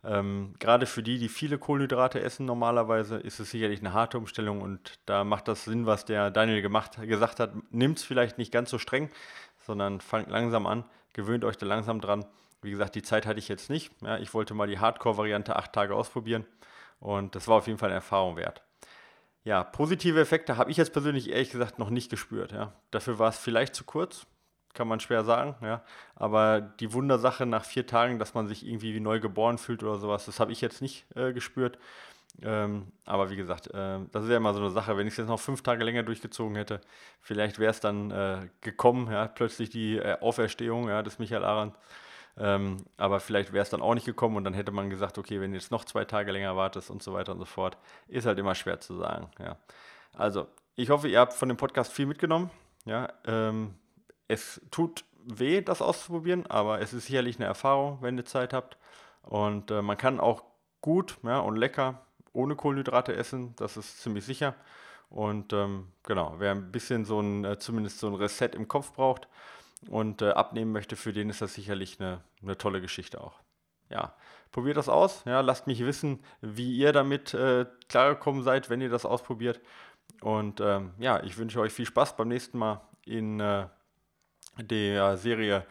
[0.01, 4.61] Ähm, Gerade für die, die viele Kohlenhydrate essen normalerweise, ist es sicherlich eine harte Umstellung
[4.61, 7.51] und da macht das Sinn, was der Daniel gemacht, gesagt hat.
[7.71, 9.09] Nimmt es vielleicht nicht ganz so streng,
[9.69, 12.25] sondern fangt langsam an gewöhnt euch da langsam dran.
[12.61, 13.91] Wie gesagt, die Zeit hatte ich jetzt nicht.
[14.01, 16.45] Ja, ich wollte mal die Hardcore-Variante acht Tage ausprobieren
[16.99, 18.63] und das war auf jeden Fall eine Erfahrung wert.
[19.43, 22.51] Ja, positive Effekte habe ich jetzt persönlich ehrlich gesagt noch nicht gespürt.
[22.51, 22.73] Ja.
[22.91, 24.27] Dafür war es vielleicht zu kurz,
[24.73, 25.55] kann man schwer sagen.
[25.61, 25.83] Ja.
[26.15, 29.97] Aber die Wundersache nach vier Tagen, dass man sich irgendwie wie neu geboren fühlt oder
[29.97, 31.79] sowas, das habe ich jetzt nicht äh, gespürt.
[32.43, 34.97] Ähm, aber wie gesagt, äh, das ist ja immer so eine Sache.
[34.97, 36.81] Wenn ich es jetzt noch fünf Tage länger durchgezogen hätte,
[37.21, 41.75] vielleicht wäre es dann äh, gekommen, ja, plötzlich die äh, Auferstehung ja, des Michael Arendt.
[42.37, 45.41] Ähm, aber vielleicht wäre es dann auch nicht gekommen und dann hätte man gesagt, okay,
[45.41, 47.77] wenn du jetzt noch zwei Tage länger wartest und so weiter und so fort,
[48.07, 49.29] ist halt immer schwer zu sagen.
[49.39, 49.57] Ja.
[50.13, 52.49] Also, ich hoffe, ihr habt von dem Podcast viel mitgenommen.
[52.85, 53.75] Ja, ähm,
[54.29, 58.77] es tut weh, das auszuprobieren, aber es ist sicherlich eine Erfahrung, wenn ihr Zeit habt.
[59.23, 60.43] Und äh, man kann auch
[60.81, 62.01] gut ja, und lecker
[62.33, 64.55] ohne Kohlenhydrate essen, das ist ziemlich sicher.
[65.09, 68.93] Und ähm, genau, wer ein bisschen so ein, äh, zumindest so ein Reset im Kopf
[68.93, 69.27] braucht
[69.87, 73.39] und äh, abnehmen möchte, für den ist das sicherlich eine, eine tolle Geschichte auch.
[73.89, 74.13] Ja,
[74.51, 75.23] probiert das aus.
[75.25, 79.59] Ja, lasst mich wissen, wie ihr damit äh, klargekommen seid, wenn ihr das ausprobiert.
[80.21, 83.67] Und ähm, ja, ich wünsche euch viel Spaß beim nächsten Mal in äh,
[84.59, 85.65] der Serie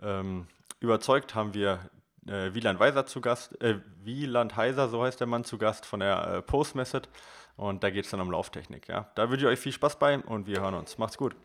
[0.00, 0.46] ähm,
[0.84, 1.78] Überzeugt haben wir
[2.28, 6.00] äh, Wieland Weiser zu Gast, äh, Wieland Heiser, so heißt der Mann, zu Gast von
[6.00, 7.08] der äh, Post Method.
[7.56, 8.88] Und da geht es dann um Lauftechnik.
[8.88, 9.10] Ja?
[9.14, 10.98] Da wünsche ich euch viel Spaß bei und wir hören uns.
[10.98, 11.36] Macht's gut.